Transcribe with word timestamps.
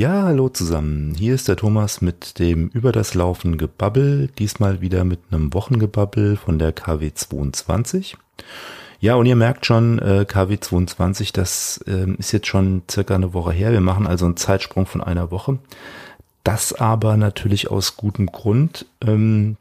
Ja, 0.00 0.22
hallo 0.22 0.48
zusammen. 0.48 1.14
Hier 1.14 1.34
ist 1.34 1.46
der 1.46 1.56
Thomas 1.56 2.00
mit 2.00 2.38
dem 2.38 2.68
Über 2.68 2.90
das 2.90 3.12
Laufen 3.12 3.58
Gebabbel. 3.58 4.30
Diesmal 4.38 4.80
wieder 4.80 5.04
mit 5.04 5.20
einem 5.30 5.52
Wochengebabbel 5.52 6.38
von 6.38 6.58
der 6.58 6.74
KW22. 6.74 8.14
Ja, 9.00 9.16
und 9.16 9.26
ihr 9.26 9.36
merkt 9.36 9.66
schon, 9.66 9.98
äh, 9.98 10.24
KW22, 10.26 11.34
das 11.34 11.84
äh, 11.86 12.10
ist 12.16 12.32
jetzt 12.32 12.46
schon 12.46 12.80
circa 12.90 13.14
eine 13.14 13.34
Woche 13.34 13.52
her. 13.52 13.72
Wir 13.72 13.82
machen 13.82 14.06
also 14.06 14.24
einen 14.24 14.38
Zeitsprung 14.38 14.86
von 14.86 15.02
einer 15.02 15.30
Woche. 15.30 15.58
Das 16.44 16.72
aber 16.72 17.18
natürlich 17.18 17.70
aus 17.70 17.98
gutem 17.98 18.28
Grund. 18.28 18.86
Ähm, 19.06 19.58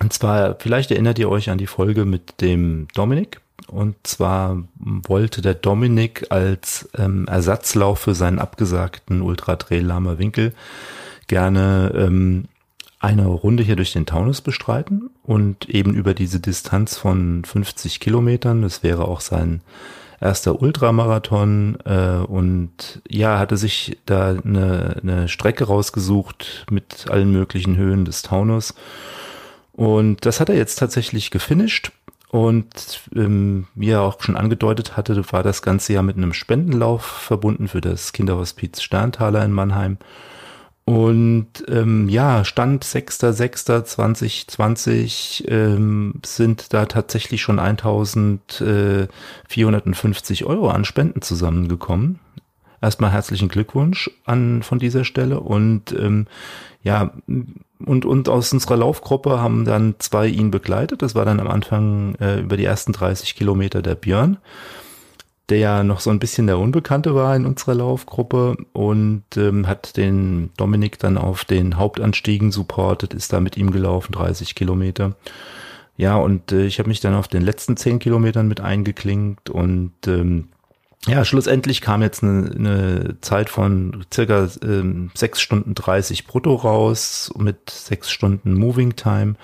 und 0.00 0.12
zwar, 0.12 0.56
vielleicht 0.58 0.90
erinnert 0.90 1.20
ihr 1.20 1.30
euch 1.30 1.48
an 1.48 1.58
die 1.58 1.68
Folge 1.68 2.06
mit 2.06 2.40
dem 2.40 2.88
Dominik. 2.96 3.40
Und 3.70 3.94
zwar 4.02 4.64
wollte 4.78 5.42
der 5.42 5.54
Dominik 5.54 6.26
als 6.30 6.88
ähm, 6.98 7.26
Ersatzlauf 7.28 8.00
für 8.00 8.14
seinen 8.14 8.38
abgesagten 8.38 9.22
Ultra 9.22 9.56
Trail 9.56 9.84
Lama 9.84 10.18
Winkel 10.18 10.52
gerne 11.28 11.92
ähm, 11.94 12.46
eine 12.98 13.26
Runde 13.26 13.62
hier 13.62 13.76
durch 13.76 13.92
den 13.92 14.06
Taunus 14.06 14.40
bestreiten 14.40 15.10
und 15.22 15.68
eben 15.68 15.94
über 15.94 16.14
diese 16.14 16.40
Distanz 16.40 16.98
von 16.98 17.44
50 17.44 18.00
Kilometern. 18.00 18.62
Das 18.62 18.82
wäre 18.82 19.06
auch 19.06 19.20
sein 19.20 19.62
erster 20.20 20.60
Ultramarathon 20.60 21.78
äh, 21.84 22.24
und 22.26 23.00
ja, 23.08 23.38
hatte 23.38 23.56
sich 23.56 23.98
da 24.04 24.30
eine, 24.30 24.96
eine 25.02 25.28
Strecke 25.28 25.64
rausgesucht 25.64 26.66
mit 26.70 27.08
allen 27.08 27.32
möglichen 27.32 27.76
Höhen 27.76 28.04
des 28.04 28.22
Taunus. 28.22 28.74
Und 29.72 30.26
das 30.26 30.40
hat 30.40 30.50
er 30.50 30.56
jetzt 30.56 30.76
tatsächlich 30.76 31.30
gefinisht 31.30 31.92
und 32.30 33.02
ähm, 33.14 33.66
wie 33.74 33.90
er 33.90 34.00
auch 34.02 34.22
schon 34.22 34.36
angedeutet 34.36 34.96
hatte, 34.96 35.20
war 35.32 35.42
das 35.42 35.62
Ganze 35.62 35.94
ja 35.94 36.02
mit 36.02 36.16
einem 36.16 36.32
Spendenlauf 36.32 37.02
verbunden 37.02 37.66
für 37.66 37.80
das 37.80 38.12
Kinderhospiz 38.12 38.82
Sterntaler 38.82 39.44
in 39.44 39.50
Mannheim. 39.52 39.98
Und 40.84 41.48
ähm, 41.68 42.08
ja, 42.08 42.44
Stand 42.44 42.84
6.6.2020 42.84 45.48
ähm, 45.48 46.20
sind 46.24 46.72
da 46.72 46.86
tatsächlich 46.86 47.42
schon 47.42 47.58
1450 47.58 50.44
Euro 50.44 50.70
an 50.70 50.84
Spenden 50.84 51.22
zusammengekommen. 51.22 52.20
Erstmal 52.82 53.12
herzlichen 53.12 53.48
Glückwunsch 53.48 54.10
an 54.24 54.62
von 54.62 54.78
dieser 54.78 55.04
Stelle 55.04 55.40
und 55.40 55.92
ähm, 55.92 56.26
ja, 56.82 57.12
und, 57.84 58.04
und 58.04 58.28
aus 58.28 58.52
unserer 58.52 58.78
Laufgruppe 58.78 59.40
haben 59.40 59.64
dann 59.64 59.96
zwei 59.98 60.26
ihn 60.26 60.50
begleitet. 60.50 61.02
Das 61.02 61.14
war 61.14 61.24
dann 61.24 61.40
am 61.40 61.48
Anfang 61.48 62.14
äh, 62.16 62.40
über 62.40 62.56
die 62.56 62.64
ersten 62.64 62.92
30 62.92 63.34
Kilometer 63.34 63.82
der 63.82 63.96
Björn, 63.96 64.38
der 65.50 65.58
ja 65.58 65.82
noch 65.82 66.00
so 66.00 66.08
ein 66.08 66.18
bisschen 66.18 66.46
der 66.46 66.58
Unbekannte 66.58 67.14
war 67.14 67.36
in 67.36 67.44
unserer 67.44 67.74
Laufgruppe 67.74 68.56
und 68.72 69.24
ähm, 69.36 69.66
hat 69.66 69.98
den 69.98 70.50
Dominik 70.56 70.98
dann 70.98 71.18
auf 71.18 71.44
den 71.44 71.76
Hauptanstiegen 71.76 72.50
supportet, 72.50 73.12
ist 73.12 73.32
da 73.32 73.40
mit 73.40 73.58
ihm 73.58 73.72
gelaufen, 73.72 74.12
30 74.12 74.54
Kilometer. 74.54 75.16
Ja, 75.98 76.16
und 76.16 76.52
äh, 76.52 76.64
ich 76.64 76.78
habe 76.78 76.88
mich 76.88 77.00
dann 77.00 77.14
auf 77.14 77.28
den 77.28 77.42
letzten 77.42 77.76
10 77.76 77.98
Kilometern 77.98 78.48
mit 78.48 78.62
eingeklinkt 78.62 79.50
und 79.50 79.92
ähm, 80.06 80.48
ja, 81.06 81.24
schlussendlich 81.24 81.80
kam 81.80 82.02
jetzt 82.02 82.22
eine, 82.22 82.50
eine 82.50 83.16
Zeit 83.22 83.48
von 83.48 84.04
circa 84.12 84.48
ähm, 84.62 85.10
6 85.14 85.40
Stunden 85.40 85.74
30 85.74 86.26
brutto 86.26 86.54
raus 86.54 87.32
mit 87.38 87.70
6 87.70 88.10
Stunden 88.10 88.54
Moving 88.54 88.96
Time. 88.96 89.36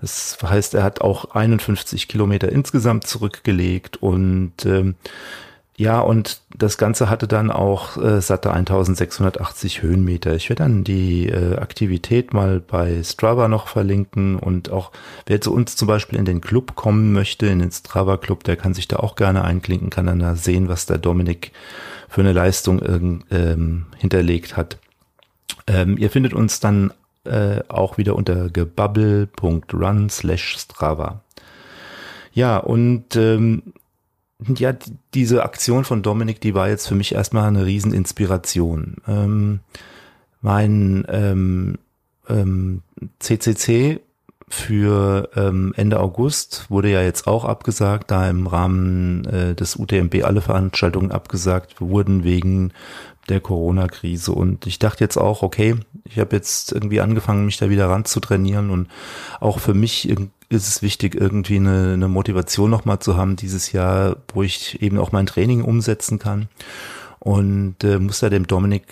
Das 0.00 0.38
heißt, 0.42 0.74
er 0.74 0.82
hat 0.82 1.02
auch 1.02 1.34
51 1.34 2.08
Kilometer 2.08 2.50
insgesamt 2.50 3.06
zurückgelegt 3.06 3.98
und 3.98 4.52
ähm, 4.64 4.94
ja, 5.76 5.98
und 5.98 6.40
das 6.56 6.78
Ganze 6.78 7.10
hatte 7.10 7.26
dann 7.26 7.50
auch 7.50 7.96
äh, 7.96 8.20
satte 8.20 8.52
1680 8.52 9.82
Höhenmeter. 9.82 10.36
Ich 10.36 10.48
werde 10.48 10.62
dann 10.62 10.84
die 10.84 11.28
äh, 11.28 11.56
Aktivität 11.56 12.32
mal 12.32 12.60
bei 12.60 13.02
Strava 13.02 13.48
noch 13.48 13.66
verlinken 13.66 14.36
und 14.36 14.70
auch 14.70 14.92
wer 15.26 15.40
zu 15.40 15.52
uns 15.52 15.74
zum 15.74 15.88
Beispiel 15.88 16.18
in 16.18 16.26
den 16.26 16.40
Club 16.40 16.76
kommen 16.76 17.12
möchte, 17.12 17.46
in 17.46 17.58
den 17.58 17.72
Strava 17.72 18.18
Club, 18.18 18.44
der 18.44 18.56
kann 18.56 18.72
sich 18.72 18.86
da 18.86 18.98
auch 18.98 19.16
gerne 19.16 19.42
einklinken, 19.42 19.90
kann 19.90 20.06
dann 20.06 20.20
da 20.20 20.36
sehen, 20.36 20.68
was 20.68 20.86
der 20.86 20.98
Dominik 20.98 21.50
für 22.08 22.20
eine 22.20 22.32
Leistung 22.32 23.24
ähm, 23.32 23.86
hinterlegt 23.96 24.56
hat. 24.56 24.78
Ähm, 25.66 25.98
ihr 25.98 26.10
findet 26.10 26.34
uns 26.34 26.60
dann 26.60 26.92
äh, 27.24 27.60
auch 27.66 27.98
wieder 27.98 28.14
unter 28.14 28.48
gebubble.run 28.48 30.08
slash 30.08 30.56
Strava. 30.56 31.22
Ja, 32.32 32.58
und 32.58 33.16
ähm, 33.16 33.74
ja, 34.56 34.74
diese 35.14 35.44
Aktion 35.44 35.84
von 35.84 36.02
Dominik, 36.02 36.40
die 36.40 36.54
war 36.54 36.68
jetzt 36.68 36.88
für 36.88 36.94
mich 36.94 37.14
erstmal 37.14 37.48
eine 37.48 37.66
Rieseninspiration. 37.66 38.96
Ähm, 39.06 39.60
mein 40.40 41.06
ähm, 41.08 41.78
ähm, 42.28 42.82
CCC 43.18 44.00
für 44.48 45.30
ähm, 45.36 45.72
Ende 45.76 46.00
August 46.00 46.66
wurde 46.68 46.90
ja 46.90 47.02
jetzt 47.02 47.26
auch 47.26 47.44
abgesagt, 47.44 48.10
da 48.10 48.28
im 48.28 48.46
Rahmen 48.46 49.24
äh, 49.24 49.54
des 49.54 49.76
UTMB 49.76 50.22
alle 50.24 50.42
Veranstaltungen 50.42 51.12
abgesagt 51.12 51.80
wurden 51.80 52.24
wegen 52.24 52.72
der 53.28 53.40
Corona-Krise. 53.40 54.32
Und 54.32 54.66
ich 54.66 54.78
dachte 54.78 55.02
jetzt 55.02 55.16
auch, 55.16 55.42
okay, 55.42 55.76
ich 56.04 56.18
habe 56.18 56.36
jetzt 56.36 56.72
irgendwie 56.72 57.00
angefangen, 57.00 57.46
mich 57.46 57.56
da 57.56 57.70
wieder 57.70 57.88
ran 57.88 58.04
zu 58.04 58.20
trainieren 58.20 58.70
und 58.70 58.88
auch 59.40 59.58
für 59.58 59.74
mich 59.74 60.14
ist 60.48 60.68
es 60.68 60.82
wichtig, 60.82 61.14
irgendwie 61.14 61.56
eine, 61.56 61.94
eine 61.94 62.08
Motivation 62.08 62.70
nochmal 62.70 62.98
zu 62.98 63.16
haben 63.16 63.36
dieses 63.36 63.72
Jahr, 63.72 64.16
wo 64.32 64.42
ich 64.42 64.80
eben 64.82 64.98
auch 64.98 65.12
mein 65.12 65.26
Training 65.26 65.62
umsetzen 65.62 66.18
kann. 66.18 66.48
Und 67.18 67.82
äh, 67.84 67.98
muss 67.98 68.20
da 68.20 68.28
dem 68.28 68.46
Dominik 68.46 68.86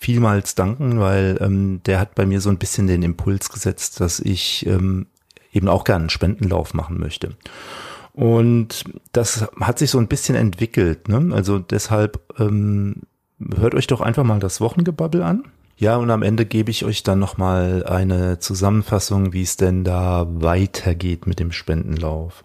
vielmals 0.00 0.54
danken, 0.54 1.00
weil 1.00 1.38
ähm, 1.40 1.80
der 1.86 1.98
hat 1.98 2.14
bei 2.14 2.26
mir 2.26 2.40
so 2.40 2.50
ein 2.50 2.58
bisschen 2.58 2.86
den 2.86 3.02
Impuls 3.02 3.48
gesetzt, 3.48 4.00
dass 4.00 4.20
ich 4.20 4.66
ähm, 4.66 5.06
eben 5.52 5.68
auch 5.68 5.84
gerne 5.84 6.02
einen 6.02 6.10
Spendenlauf 6.10 6.74
machen 6.74 6.98
möchte. 7.00 7.34
Und 8.12 8.84
das 9.12 9.46
hat 9.60 9.78
sich 9.78 9.90
so 9.90 9.98
ein 9.98 10.08
bisschen 10.08 10.34
entwickelt. 10.34 11.08
Ne? 11.08 11.34
Also 11.34 11.58
deshalb 11.58 12.20
ähm, 12.38 13.02
hört 13.56 13.74
euch 13.74 13.86
doch 13.86 14.00
einfach 14.00 14.24
mal 14.24 14.40
das 14.40 14.60
Wochengebabbel 14.60 15.22
an. 15.22 15.44
Ja, 15.80 15.96
und 15.96 16.10
am 16.10 16.22
Ende 16.22 16.44
gebe 16.44 16.72
ich 16.72 16.84
euch 16.84 17.04
dann 17.04 17.20
nochmal 17.20 17.84
eine 17.86 18.40
Zusammenfassung, 18.40 19.32
wie 19.32 19.42
es 19.42 19.56
denn 19.56 19.84
da 19.84 20.26
weitergeht 20.28 21.28
mit 21.28 21.38
dem 21.38 21.52
Spendenlauf. 21.52 22.42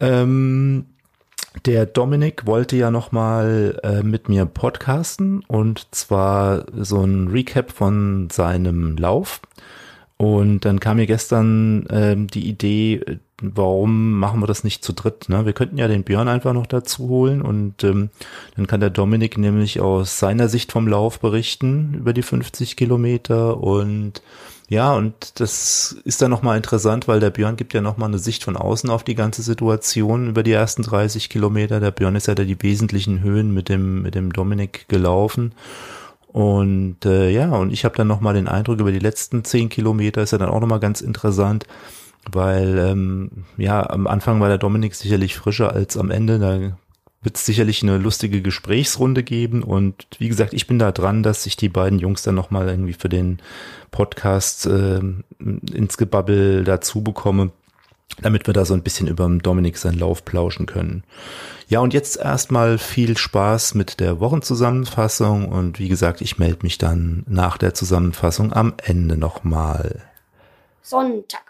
Ähm, 0.00 0.86
der 1.66 1.84
Dominik 1.84 2.46
wollte 2.46 2.76
ja 2.76 2.90
nochmal 2.90 3.78
äh, 3.82 4.02
mit 4.02 4.30
mir 4.30 4.46
podcasten 4.46 5.44
und 5.48 5.94
zwar 5.94 6.64
so 6.74 7.04
ein 7.04 7.28
Recap 7.28 7.72
von 7.72 8.30
seinem 8.30 8.96
Lauf. 8.96 9.42
Und 10.16 10.64
dann 10.64 10.80
kam 10.80 10.96
mir 10.96 11.06
gestern 11.06 11.86
ähm, 11.90 12.26
die 12.26 12.48
Idee, 12.48 13.18
warum 13.40 14.18
machen 14.18 14.40
wir 14.40 14.46
das 14.46 14.64
nicht 14.64 14.84
zu 14.84 14.92
dritt? 14.92 15.28
Ne? 15.28 15.46
Wir 15.46 15.52
könnten 15.52 15.78
ja 15.78 15.88
den 15.88 16.04
Björn 16.04 16.28
einfach 16.28 16.52
noch 16.52 16.66
dazu 16.66 17.08
holen 17.08 17.42
und 17.42 17.82
ähm, 17.84 18.10
dann 18.56 18.66
kann 18.66 18.80
der 18.80 18.90
Dominik 18.90 19.38
nämlich 19.38 19.80
aus 19.80 20.18
seiner 20.18 20.48
Sicht 20.48 20.72
vom 20.72 20.86
Lauf 20.88 21.20
berichten 21.20 21.94
über 21.94 22.12
die 22.12 22.22
50 22.22 22.76
Kilometer 22.76 23.62
und 23.62 24.22
ja, 24.70 24.92
und 24.94 25.40
das 25.40 25.96
ist 26.04 26.22
dann 26.22 26.30
nochmal 26.30 26.56
interessant, 26.56 27.08
weil 27.08 27.18
der 27.18 27.30
Björn 27.30 27.56
gibt 27.56 27.74
ja 27.74 27.80
nochmal 27.80 28.08
eine 28.08 28.20
Sicht 28.20 28.44
von 28.44 28.56
außen 28.56 28.88
auf 28.88 29.02
die 29.02 29.16
ganze 29.16 29.42
Situation 29.42 30.28
über 30.28 30.44
die 30.44 30.52
ersten 30.52 30.84
30 30.84 31.28
Kilometer. 31.28 31.80
Der 31.80 31.90
Björn 31.90 32.14
ist 32.14 32.28
ja 32.28 32.36
da 32.36 32.44
die 32.44 32.62
wesentlichen 32.62 33.20
Höhen 33.20 33.52
mit 33.52 33.68
dem, 33.68 34.02
mit 34.02 34.14
dem 34.14 34.32
Dominik 34.32 34.86
gelaufen. 34.86 35.54
Und 36.28 37.04
äh, 37.04 37.30
ja, 37.30 37.50
und 37.50 37.72
ich 37.72 37.84
habe 37.84 37.96
dann 37.96 38.06
nochmal 38.06 38.34
den 38.34 38.46
Eindruck 38.46 38.78
über 38.78 38.92
die 38.92 39.00
letzten 39.00 39.42
10 39.42 39.70
Kilometer 39.70 40.22
ist 40.22 40.30
ja 40.30 40.38
dann 40.38 40.50
auch 40.50 40.60
nochmal 40.60 40.78
ganz 40.78 41.00
interessant 41.00 41.66
weil 42.30 42.78
ähm, 42.78 43.44
ja, 43.56 43.88
am 43.88 44.06
Anfang 44.06 44.40
war 44.40 44.48
der 44.48 44.58
Dominik 44.58 44.94
sicherlich 44.94 45.36
frischer 45.36 45.72
als 45.72 45.96
am 45.96 46.10
Ende. 46.10 46.38
Da 46.38 46.76
wird 47.22 47.36
es 47.36 47.44
sicherlich 47.44 47.82
eine 47.82 47.98
lustige 47.98 48.40
Gesprächsrunde 48.42 49.22
geben. 49.22 49.62
Und 49.62 50.06
wie 50.18 50.28
gesagt, 50.28 50.54
ich 50.54 50.66
bin 50.66 50.78
da 50.78 50.92
dran, 50.92 51.22
dass 51.22 51.46
ich 51.46 51.56
die 51.56 51.68
beiden 51.68 51.98
Jungs 51.98 52.22
dann 52.22 52.34
nochmal 52.34 52.68
irgendwie 52.68 52.94
für 52.94 53.08
den 53.08 53.38
Podcast 53.90 54.66
äh, 54.66 55.00
ins 55.38 55.98
Gebabbel 55.98 56.64
dazu 56.64 57.02
bekomme, 57.02 57.50
damit 58.22 58.46
wir 58.46 58.54
da 58.54 58.64
so 58.64 58.74
ein 58.74 58.82
bisschen 58.82 59.06
über 59.06 59.28
Dominik 59.28 59.76
seinen 59.76 59.98
Lauf 59.98 60.24
plauschen 60.24 60.66
können. 60.66 61.04
Ja, 61.68 61.80
und 61.80 61.94
jetzt 61.94 62.16
erstmal 62.16 62.78
viel 62.78 63.16
Spaß 63.16 63.74
mit 63.74 64.00
der 64.00 64.18
Wochenzusammenfassung. 64.18 65.48
Und 65.48 65.78
wie 65.78 65.88
gesagt, 65.88 66.20
ich 66.20 66.38
melde 66.38 66.60
mich 66.62 66.78
dann 66.78 67.24
nach 67.28 67.58
der 67.58 67.74
Zusammenfassung 67.74 68.52
am 68.52 68.74
Ende 68.82 69.16
nochmal. 69.16 70.02
Sonntag. 70.82 71.49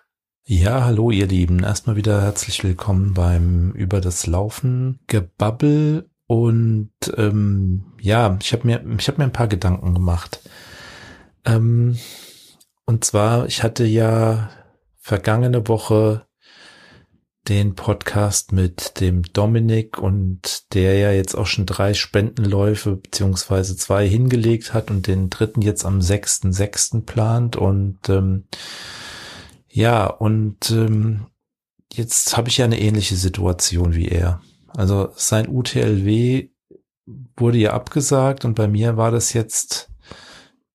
Ja, 0.52 0.82
hallo 0.82 1.12
ihr 1.12 1.28
Lieben. 1.28 1.62
Erstmal 1.62 1.94
wieder 1.94 2.22
herzlich 2.22 2.64
willkommen 2.64 3.14
beim 3.14 3.70
Über 3.70 4.00
das 4.00 4.26
Laufen 4.26 4.98
Gebabbel. 5.06 6.10
Und 6.26 6.90
ähm, 7.16 7.92
ja, 8.00 8.36
ich 8.42 8.52
habe 8.52 8.66
mir, 8.66 8.84
ich 8.98 9.06
habe 9.06 9.18
mir 9.18 9.26
ein 9.26 9.32
paar 9.32 9.46
Gedanken 9.46 9.94
gemacht. 9.94 10.40
Ähm, 11.44 11.98
und 12.84 13.04
zwar, 13.04 13.46
ich 13.46 13.62
hatte 13.62 13.84
ja 13.84 14.50
vergangene 14.98 15.68
Woche 15.68 16.26
den 17.46 17.76
Podcast 17.76 18.50
mit 18.50 19.00
dem 19.00 19.22
Dominik 19.22 19.98
und 19.98 20.74
der 20.74 20.98
ja 20.98 21.12
jetzt 21.12 21.36
auch 21.36 21.46
schon 21.46 21.64
drei 21.64 21.94
Spendenläufe 21.94 22.96
beziehungsweise 22.96 23.76
zwei 23.76 24.08
hingelegt 24.08 24.74
hat 24.74 24.90
und 24.90 25.06
den 25.06 25.30
dritten 25.30 25.62
jetzt 25.62 25.84
am 25.84 26.00
6.6. 26.00 27.02
plant 27.02 27.54
und 27.54 28.08
ähm, 28.08 28.46
ja, 29.70 30.06
und 30.06 30.70
ähm, 30.70 31.26
jetzt 31.92 32.36
habe 32.36 32.48
ich 32.48 32.58
ja 32.58 32.64
eine 32.64 32.80
ähnliche 32.80 33.16
Situation 33.16 33.94
wie 33.94 34.08
er. 34.08 34.40
Also 34.68 35.10
sein 35.14 35.48
UTLW 35.48 36.48
wurde 37.36 37.58
ja 37.58 37.72
abgesagt 37.72 38.44
und 38.44 38.54
bei 38.54 38.68
mir 38.68 38.96
war 38.96 39.10
das 39.10 39.32
jetzt 39.32 39.90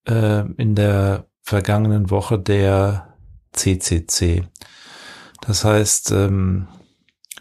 äh, 0.07 0.43
in 0.57 0.75
der 0.75 1.27
vergangenen 1.41 2.09
Woche 2.09 2.39
der 2.39 3.15
CCC. 3.53 4.43
Das 5.41 5.63
heißt, 5.63 6.11
ähm, 6.11 6.67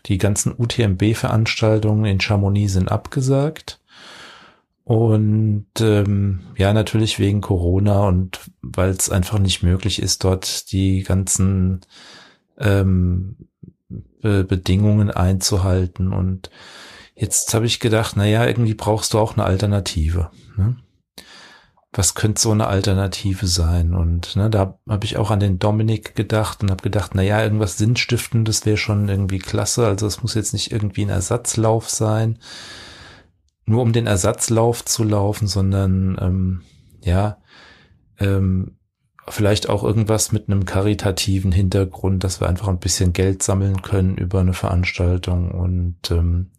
die 0.06 0.18
ganzen 0.18 0.54
UTMB-Veranstaltungen 0.56 2.04
in 2.04 2.20
Chamonix 2.20 2.74
sind 2.74 2.90
abgesagt. 2.90 3.80
Und 4.84 5.66
ähm, 5.81 6.40
ja, 6.56 6.72
natürlich 6.75 7.19
wegen 7.19 7.40
Corona 7.40 8.06
und 8.06 8.40
weil 8.60 8.90
es 8.90 9.10
einfach 9.10 9.38
nicht 9.38 9.62
möglich 9.62 10.00
ist, 10.00 10.25
dort 10.25 10.70
die 10.72 11.02
ganzen 11.02 11.81
ähm, 12.58 13.48
Be 14.20 14.44
Bedingungen 14.44 15.10
einzuhalten. 15.10 16.12
Und 16.12 16.50
jetzt 17.14 17.54
habe 17.54 17.66
ich 17.66 17.81
gedacht, 17.81 18.14
na 18.16 18.26
ja, 18.26 18.46
irgendwie 18.46 18.75
brauchst 18.75 19.14
du 19.14 19.19
auch 19.19 19.34
eine 19.34 19.44
Alternative. 19.44 20.31
Ne? 20.56 20.76
was 21.96 22.14
könnte 22.14 22.40
so 22.40 22.50
eine 22.50 22.66
Alternative 22.66 23.46
sein? 23.46 23.94
Und 23.94 24.34
ne, 24.36 24.50
da 24.50 24.78
habe 24.88 25.04
ich 25.04 25.16
auch 25.16 25.31
an 25.31 25.40
den 25.40 25.58
Dominik 25.58 26.14
gedacht 26.14 26.62
und 26.62 26.70
habe 26.70 26.82
gedacht, 26.82 27.12
na 27.14 27.22
ja, 27.22 27.42
irgendwas 27.42 27.78
Sinnstiftendes 27.78 28.66
wäre 28.66 28.76
schon 28.76 29.08
irgendwie 29.08 29.38
klasse. 29.38 29.86
Also 29.86 30.06
es 30.06 30.20
muss 30.20 30.34
jetzt 30.34 30.52
nicht 30.52 30.72
irgendwie 30.72 31.04
ein 31.04 31.10
Ersatzlauf 31.10 31.88
sein, 31.88 32.38
nur 33.66 33.82
um 33.82 33.93
den 33.93 34.06
Ersatzlauf 34.06 34.84
zu 34.84 35.05
laufen, 35.05 35.46
sondern 35.46 36.19
ähm, 36.20 36.62
ja, 37.02 37.38
ähm, 38.19 38.76
vielleicht 39.28 39.69
auch 39.69 39.82
irgendwas 39.82 40.32
mit 40.32 40.49
einem 40.49 40.64
karitativen 40.64 41.52
Hintergrund, 41.52 42.25
dass 42.25 42.40
wir 42.40 42.49
einfach 42.49 42.69
ein 42.69 42.78
bisschen 42.78 43.12
Geld 43.12 43.43
sammeln 43.43 43.82
können 43.82 44.16
über 44.16 44.40
eine 44.40 44.52
Veranstaltung. 44.52 45.50
Und 45.50 46.11
ähm, 46.11 46.50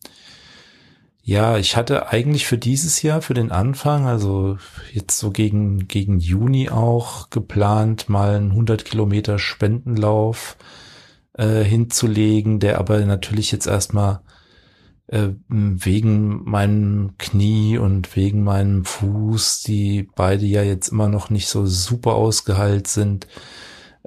ja, 1.22 1.58
ich 1.58 1.76
hatte 1.76 2.10
eigentlich 2.10 2.46
für 2.46 2.58
dieses 2.58 3.02
Jahr, 3.02 3.22
für 3.22 3.34
den 3.34 3.52
Anfang, 3.52 4.08
also 4.08 4.58
jetzt 4.92 5.18
so 5.20 5.32
gegen, 5.32 5.88
gegen 5.88 6.20
Juni 6.20 6.70
auch 6.70 7.30
geplant, 7.30 8.10
mal 8.10 8.36
einen 8.36 8.52
100 8.52 8.86
Kilometer 8.86 9.38
Spendenlauf 9.38 10.58
äh, 11.34 11.64
hinzulegen, 11.64 12.60
der 12.60 12.80
aber 12.80 13.00
natürlich 13.06 13.52
jetzt 13.52 13.68
erstmal 13.68 14.22
äh, 15.08 15.30
wegen 15.48 16.44
meinem 16.50 17.18
Knie 17.18 17.78
und 17.78 18.16
wegen 18.16 18.44
meinem 18.44 18.86
Fuß, 18.86 19.64
die 19.64 20.10
beide 20.16 20.46
ja 20.46 20.64
jetzt 20.64 20.90
immer 20.90 21.10
noch 21.10 21.30
nicht 21.30 21.48
so 21.48 21.66
super 21.66 22.14
ausgeheilt 22.16 22.88
sind, 22.88 23.28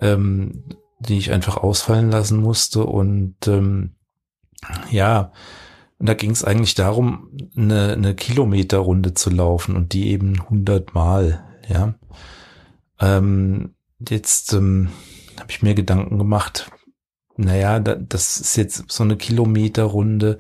ähm, 0.01 0.65
die 0.99 1.19
ich 1.19 1.33
einfach 1.33 1.57
ausfallen 1.57 2.11
lassen 2.11 2.41
musste 2.41 2.85
und 2.85 3.47
ähm, 3.47 3.95
ja, 4.91 5.33
und 5.99 6.09
da 6.09 6.15
ging 6.15 6.31
es 6.31 6.45
eigentlich 6.45 6.75
darum, 6.75 7.31
eine, 7.57 7.93
eine 7.93 8.15
Kilometerrunde 8.15 9.15
zu 9.15 9.31
laufen 9.31 9.77
und 9.77 9.93
die 9.93 10.09
eben 10.11 10.41
100 10.41 10.95
Mal, 10.95 11.45
ja. 11.69 11.95
Ähm, 13.01 13.75
jetzt 14.09 14.53
ähm, 14.53 14.91
habe 15.39 15.51
ich 15.51 15.63
mir 15.63 15.75
Gedanken 15.75 16.19
gemacht, 16.19 16.71
naja, 17.41 17.79
da, 17.79 17.95
das 17.95 18.41
ist 18.41 18.57
jetzt 18.57 18.91
so 18.91 19.05
eine 19.05 19.17
Kilometerrunde, 19.17 20.39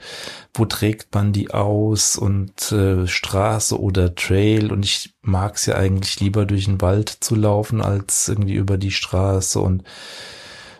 wo 0.52 0.64
trägt 0.64 1.14
man 1.14 1.32
die 1.32 1.52
aus? 1.52 2.16
Und 2.16 2.72
äh, 2.72 3.06
Straße 3.06 3.80
oder 3.80 4.16
Trail? 4.16 4.72
Und 4.72 4.84
ich 4.84 5.14
mag 5.22 5.54
es 5.54 5.66
ja 5.66 5.76
eigentlich 5.76 6.18
lieber 6.18 6.44
durch 6.44 6.64
den 6.64 6.80
Wald 6.80 7.08
zu 7.08 7.36
laufen 7.36 7.80
als 7.80 8.26
irgendwie 8.26 8.56
über 8.56 8.78
die 8.78 8.90
Straße. 8.90 9.60
Und 9.60 9.84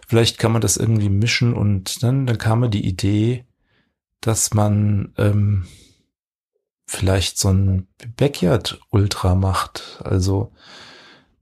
vielleicht 0.08 0.38
kann 0.38 0.50
man 0.50 0.60
das 0.60 0.76
irgendwie 0.76 1.08
mischen. 1.08 1.54
Und 1.54 2.02
dann, 2.02 2.26
dann 2.26 2.38
kam 2.38 2.60
mir 2.60 2.70
die 2.70 2.84
Idee, 2.84 3.44
dass 4.20 4.52
man 4.52 5.14
ähm, 5.18 5.66
vielleicht 6.84 7.38
so 7.38 7.50
ein 7.50 7.86
Backyard-Ultra 8.16 9.36
macht. 9.36 10.00
Also, 10.02 10.50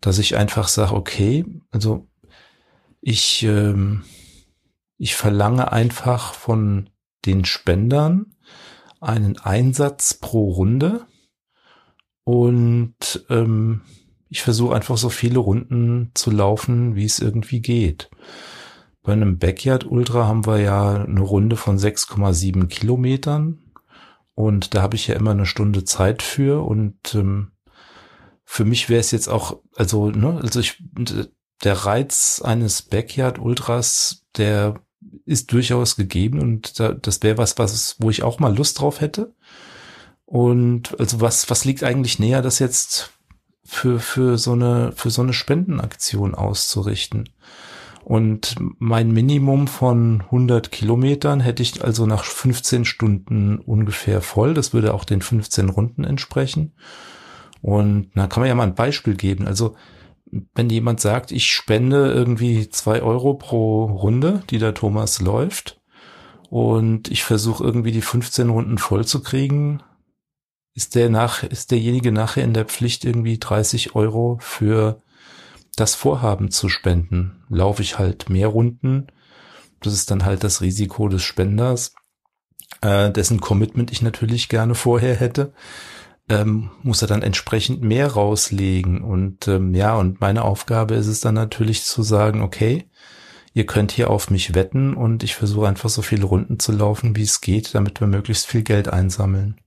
dass 0.02 0.18
ich 0.18 0.36
einfach 0.36 0.68
sage, 0.68 0.92
okay, 0.92 1.46
also 1.70 2.06
ich, 3.00 3.42
ähm, 3.42 4.04
ich 4.98 5.14
verlange 5.14 5.72
einfach 5.72 6.34
von 6.34 6.90
den 7.24 7.44
Spendern 7.44 8.34
einen 9.00 9.38
Einsatz 9.38 10.14
pro 10.14 10.50
Runde. 10.52 11.06
Und 12.24 13.24
ähm, 13.30 13.82
ich 14.28 14.42
versuche 14.42 14.74
einfach 14.74 14.96
so 14.96 15.08
viele 15.08 15.38
Runden 15.38 16.10
zu 16.14 16.30
laufen, 16.30 16.96
wie 16.96 17.04
es 17.04 17.20
irgendwie 17.20 17.60
geht. 17.60 18.10
Bei 19.02 19.12
einem 19.12 19.38
Backyard 19.38 19.86
Ultra 19.86 20.26
haben 20.26 20.46
wir 20.46 20.58
ja 20.58 21.04
eine 21.04 21.20
Runde 21.20 21.56
von 21.56 21.78
6,7 21.78 22.66
Kilometern. 22.66 23.62
Und 24.34 24.74
da 24.74 24.82
habe 24.82 24.96
ich 24.96 25.06
ja 25.06 25.14
immer 25.14 25.30
eine 25.30 25.46
Stunde 25.46 25.84
Zeit 25.84 26.22
für. 26.22 26.66
Und 26.66 27.14
ähm, 27.14 27.52
für 28.44 28.64
mich 28.64 28.88
wäre 28.88 29.00
es 29.00 29.12
jetzt 29.12 29.28
auch, 29.28 29.60
also, 29.76 30.10
ne, 30.10 30.40
also 30.42 30.58
ich, 30.58 30.82
der 31.62 31.74
Reiz 31.74 32.42
eines 32.44 32.82
Backyard 32.82 33.38
Ultras, 33.38 34.24
der 34.36 34.74
ist 35.24 35.52
durchaus 35.52 35.96
gegeben 35.96 36.40
und 36.40 36.78
da, 36.80 36.92
das 36.92 37.22
wäre 37.22 37.38
was, 37.38 37.58
was, 37.58 37.96
wo 37.98 38.10
ich 38.10 38.22
auch 38.22 38.38
mal 38.38 38.56
Lust 38.56 38.80
drauf 38.80 39.00
hätte. 39.00 39.34
Und 40.24 40.98
also 40.98 41.20
was, 41.20 41.48
was 41.50 41.64
liegt 41.64 41.84
eigentlich 41.84 42.18
näher, 42.18 42.42
das 42.42 42.58
jetzt 42.58 43.12
für, 43.64 44.00
für 44.00 44.38
so 44.38 44.52
eine, 44.52 44.92
für 44.92 45.10
so 45.10 45.22
eine 45.22 45.32
Spendenaktion 45.32 46.34
auszurichten? 46.34 47.28
Und 48.06 48.54
mein 48.78 49.10
Minimum 49.10 49.66
von 49.66 50.20
100 50.20 50.70
Kilometern 50.70 51.40
hätte 51.40 51.64
ich 51.64 51.82
also 51.82 52.06
nach 52.06 52.22
15 52.22 52.84
Stunden 52.84 53.58
ungefähr 53.58 54.20
voll. 54.20 54.54
Das 54.54 54.72
würde 54.72 54.94
auch 54.94 55.04
den 55.04 55.22
15 55.22 55.70
Runden 55.70 56.04
entsprechen. 56.04 56.72
Und 57.62 58.10
da 58.14 58.28
kann 58.28 58.42
man 58.42 58.48
ja 58.48 58.54
mal 58.54 58.62
ein 58.62 58.76
Beispiel 58.76 59.16
geben. 59.16 59.48
Also 59.48 59.74
wenn 60.54 60.70
jemand 60.70 61.00
sagt, 61.00 61.30
ich 61.32 61.50
spende 61.50 62.12
irgendwie 62.12 62.68
zwei 62.68 63.02
Euro 63.02 63.34
pro 63.34 63.84
Runde, 63.84 64.42
die 64.50 64.58
der 64.58 64.74
Thomas 64.74 65.20
läuft, 65.20 65.80
und 66.50 67.10
ich 67.10 67.24
versuche 67.24 67.64
irgendwie 67.64 67.92
die 67.92 68.02
15 68.02 68.48
Runden 68.50 68.78
voll 68.78 69.04
zu 69.04 69.20
kriegen, 69.22 69.82
ist 70.74 70.94
der 70.94 71.08
nach, 71.08 71.42
ist 71.42 71.70
derjenige 71.70 72.12
nachher 72.12 72.44
in 72.44 72.54
der 72.54 72.66
Pflicht 72.66 73.04
irgendwie 73.04 73.38
30 73.38 73.94
Euro 73.94 74.38
für 74.40 75.02
das 75.74 75.94
Vorhaben 75.94 76.50
zu 76.50 76.68
spenden, 76.68 77.44
laufe 77.48 77.82
ich 77.82 77.98
halt 77.98 78.30
mehr 78.30 78.48
Runden. 78.48 79.08
Das 79.80 79.92
ist 79.92 80.10
dann 80.10 80.24
halt 80.24 80.44
das 80.44 80.60
Risiko 80.60 81.08
des 81.08 81.22
Spenders, 81.22 81.94
äh, 82.80 83.10
dessen 83.10 83.40
Commitment 83.40 83.90
ich 83.90 84.02
natürlich 84.02 84.48
gerne 84.48 84.74
vorher 84.74 85.16
hätte. 85.16 85.52
Ähm, 86.28 86.70
muss 86.82 87.02
er 87.02 87.08
dann 87.08 87.22
entsprechend 87.22 87.82
mehr 87.82 88.08
rauslegen. 88.08 89.00
Und 89.00 89.46
ähm, 89.46 89.74
ja, 89.74 89.94
und 89.94 90.20
meine 90.20 90.42
Aufgabe 90.42 90.94
ist 90.94 91.06
es 91.06 91.20
dann 91.20 91.34
natürlich 91.34 91.84
zu 91.84 92.02
sagen, 92.02 92.42
okay, 92.42 92.88
ihr 93.54 93.64
könnt 93.64 93.92
hier 93.92 94.10
auf 94.10 94.30
mich 94.30 94.54
wetten 94.54 94.94
und 94.94 95.22
ich 95.22 95.34
versuche 95.34 95.68
einfach 95.68 95.88
so 95.88 96.02
viele 96.02 96.24
Runden 96.24 96.58
zu 96.58 96.72
laufen, 96.72 97.16
wie 97.16 97.22
es 97.22 97.40
geht, 97.40 97.74
damit 97.74 98.00
wir 98.00 98.06
möglichst 98.06 98.46
viel 98.46 98.62
Geld 98.62 98.88
einsammeln. 98.88 99.60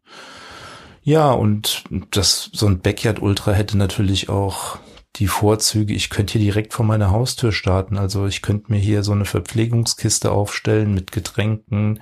Ja, 1.02 1.32
und 1.32 1.86
das, 2.12 2.50
so 2.54 2.68
ein 2.68 2.82
Backyard 2.82 3.22
Ultra 3.22 3.52
hätte 3.52 3.78
natürlich 3.78 4.30
auch 4.30 4.78
die 5.16 5.28
Vorzüge, 5.28 5.94
ich 5.94 6.10
könnte 6.10 6.34
hier 6.34 6.52
direkt 6.52 6.74
vor 6.74 6.86
meiner 6.86 7.12
Haustür 7.12 7.52
starten. 7.52 7.98
Also 7.98 8.28
ich 8.28 8.42
könnte 8.42 8.72
mir 8.72 8.78
hier 8.78 9.04
so 9.04 9.12
eine 9.12 9.26
Verpflegungskiste 9.26 10.32
aufstellen 10.32 10.94
mit 10.94 11.12
Getränken. 11.12 12.00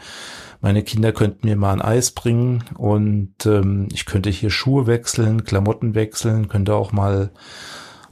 Meine 0.62 0.84
Kinder 0.84 1.14
könnten 1.14 1.48
mir 1.48 1.56
mal 1.56 1.74
ein 1.74 1.82
Eis 1.82 2.12
bringen 2.12 2.64
und 2.76 3.46
ähm, 3.46 3.88
ich 3.94 4.06
könnte 4.06 4.30
hier 4.30 4.50
Schuhe 4.50 4.88
wechseln, 4.88 5.46
Klamotten 5.46 5.96
wechseln, 5.96 6.48
könnte 6.48 6.76
auch 6.76 6.92
mal 6.92 7.32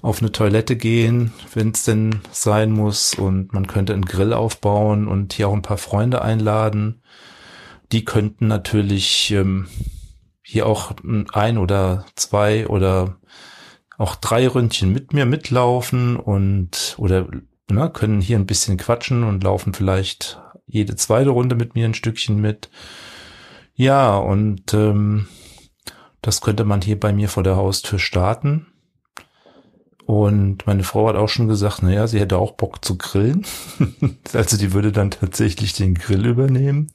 auf 0.02 0.22
eine 0.22 0.32
Toilette 0.32 0.76
gehen, 0.76 1.34
wenn 1.54 1.72
es 1.72 1.84
denn 1.84 2.22
sein 2.32 2.72
muss. 2.72 3.16
Und 3.16 3.54
man 3.54 3.68
könnte 3.68 3.94
einen 3.94 4.06
Grill 4.06 4.34
aufbauen 4.34 5.08
und 5.08 5.34
hier 5.34 5.50
auch 5.50 5.54
ein 5.54 5.64
paar 5.64 5.80
Freunde 5.80 6.22
einladen. 6.22 7.02
Die 7.92 8.06
könnten 8.06 8.48
natürlich 8.48 9.32
ähm, 9.32 9.68
hier 10.44 10.68
auch 10.68 10.94
ein 11.34 11.58
oder 11.58 12.06
zwei 12.16 12.68
oder 12.68 13.18
auch 13.98 14.16
drei 14.16 14.48
Ründchen 14.48 14.92
mit 14.92 15.14
mir 15.14 15.26
mitlaufen 15.26 16.18
und 16.18 16.96
oder 16.98 17.28
ne, 17.70 17.90
können 17.90 18.22
hier 18.22 18.38
ein 18.38 18.46
bisschen 18.46 18.78
quatschen 18.78 19.24
und 19.24 19.44
laufen 19.44 19.74
vielleicht 19.74 20.40
jede 20.68 20.96
zweite 20.96 21.30
Runde 21.30 21.56
mit 21.56 21.76
mir 21.76 21.86
ein 21.86 21.94
Stückchen 21.94 22.40
mit. 22.42 22.70
Ja, 23.76 24.18
und 24.18 24.74
ähm, 24.74 25.28
das 26.22 26.42
könnte 26.42 26.66
man 26.66 26.82
hier 26.82 27.00
bei 27.00 27.14
mir 27.14 27.30
vor 27.30 27.44
der 27.44 27.56
Haustür 27.56 28.00
starten. 28.00 28.68
Und 30.06 30.68
meine 30.68 30.84
Frau 30.84 31.08
hat 31.08 31.16
auch 31.16 31.30
schon 31.30 31.48
gesagt, 31.48 31.82
naja, 31.82 32.06
sie 32.08 32.20
hätte 32.20 32.38
auch 32.38 32.54
Bock 32.54 32.86
zu 32.86 32.98
grillen. 32.98 33.46
also 34.34 34.56
die 34.58 34.74
würde 34.74 34.92
dann 34.92 35.12
tatsächlich 35.12 35.74
den 35.74 35.96
Grill 35.96 36.26
übernehmen. 36.26 36.92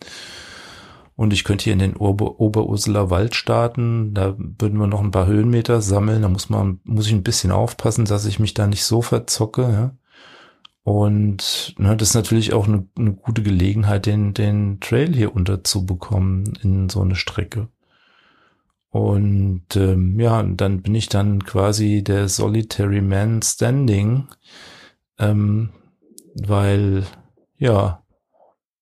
Und 1.20 1.34
ich 1.34 1.44
könnte 1.44 1.64
hier 1.64 1.74
in 1.74 1.80
den 1.80 1.96
Ober 1.96 2.40
Oberurseler 2.40 3.10
Wald 3.10 3.34
starten. 3.34 4.14
Da 4.14 4.36
würden 4.38 4.78
wir 4.78 4.86
noch 4.86 5.02
ein 5.02 5.10
paar 5.10 5.26
Höhenmeter 5.26 5.82
sammeln. 5.82 6.22
Da 6.22 6.30
muss 6.30 6.48
man, 6.48 6.80
muss 6.84 7.08
ich 7.08 7.12
ein 7.12 7.22
bisschen 7.22 7.52
aufpassen, 7.52 8.06
dass 8.06 8.24
ich 8.24 8.38
mich 8.38 8.54
da 8.54 8.66
nicht 8.66 8.84
so 8.84 9.02
verzocke. 9.02 9.62
Ja? 9.70 9.94
Und 10.82 11.74
ne, 11.76 11.94
das 11.94 12.08
ist 12.08 12.14
natürlich 12.14 12.54
auch 12.54 12.66
eine, 12.66 12.86
eine 12.96 13.12
gute 13.12 13.42
Gelegenheit, 13.42 14.06
den, 14.06 14.32
den 14.32 14.80
Trail 14.80 15.14
hier 15.14 15.36
unterzubekommen 15.36 16.58
in 16.62 16.88
so 16.88 17.02
eine 17.02 17.16
Strecke. 17.16 17.68
Und 18.88 19.76
ähm, 19.76 20.18
ja, 20.18 20.42
dann 20.42 20.80
bin 20.80 20.94
ich 20.94 21.10
dann 21.10 21.44
quasi 21.44 22.02
der 22.02 22.30
Solitary 22.30 23.02
Man 23.02 23.42
Standing, 23.42 24.26
ähm, 25.18 25.68
weil 26.34 27.04
ja, 27.58 28.02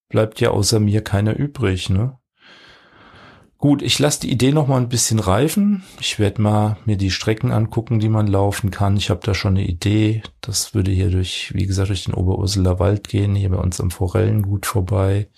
bleibt 0.09 0.40
ja 0.40 0.50
außer 0.50 0.78
mir 0.78 1.02
keiner 1.02 1.37
übrig, 1.37 1.90
ne? 1.90 2.18
Gut, 3.59 3.83
ich 3.83 3.99
lasse 3.99 4.21
die 4.21 4.31
Idee 4.31 4.53
noch 4.53 4.69
mal 4.69 4.77
ein 4.77 4.88
bisschen 4.88 5.19
reifen. 5.19 5.83
Ich 5.99 6.21
werde 6.21 6.41
mal 6.41 6.77
mir 6.85 6.97
die 6.97 7.11
Strecken 7.11 7.50
angucken, 7.50 7.99
die 7.99 8.09
man 8.09 8.29
laufen 8.29 8.71
kann. 8.71 8.97
Ich 8.97 9.11
habe 9.11 9.21
da 9.25 9.35
schon 9.35 9.57
eine 9.57 9.67
Idee. 9.67 10.23
Das 10.41 10.75
würde 10.75 10.93
hier 10.93 11.11
durch, 11.11 11.53
wie 11.55 11.67
gesagt, 11.67 11.88
durch 11.88 12.05
den 12.05 12.15
Oberurseler 12.15 12.79
Wald 12.79 13.09
gehen, 13.09 13.35
hier 13.35 13.50
bei 13.50 13.57
uns 13.57 13.81
am 13.81 13.91
Forellengut 13.91 14.65
vorbei. 14.65 15.29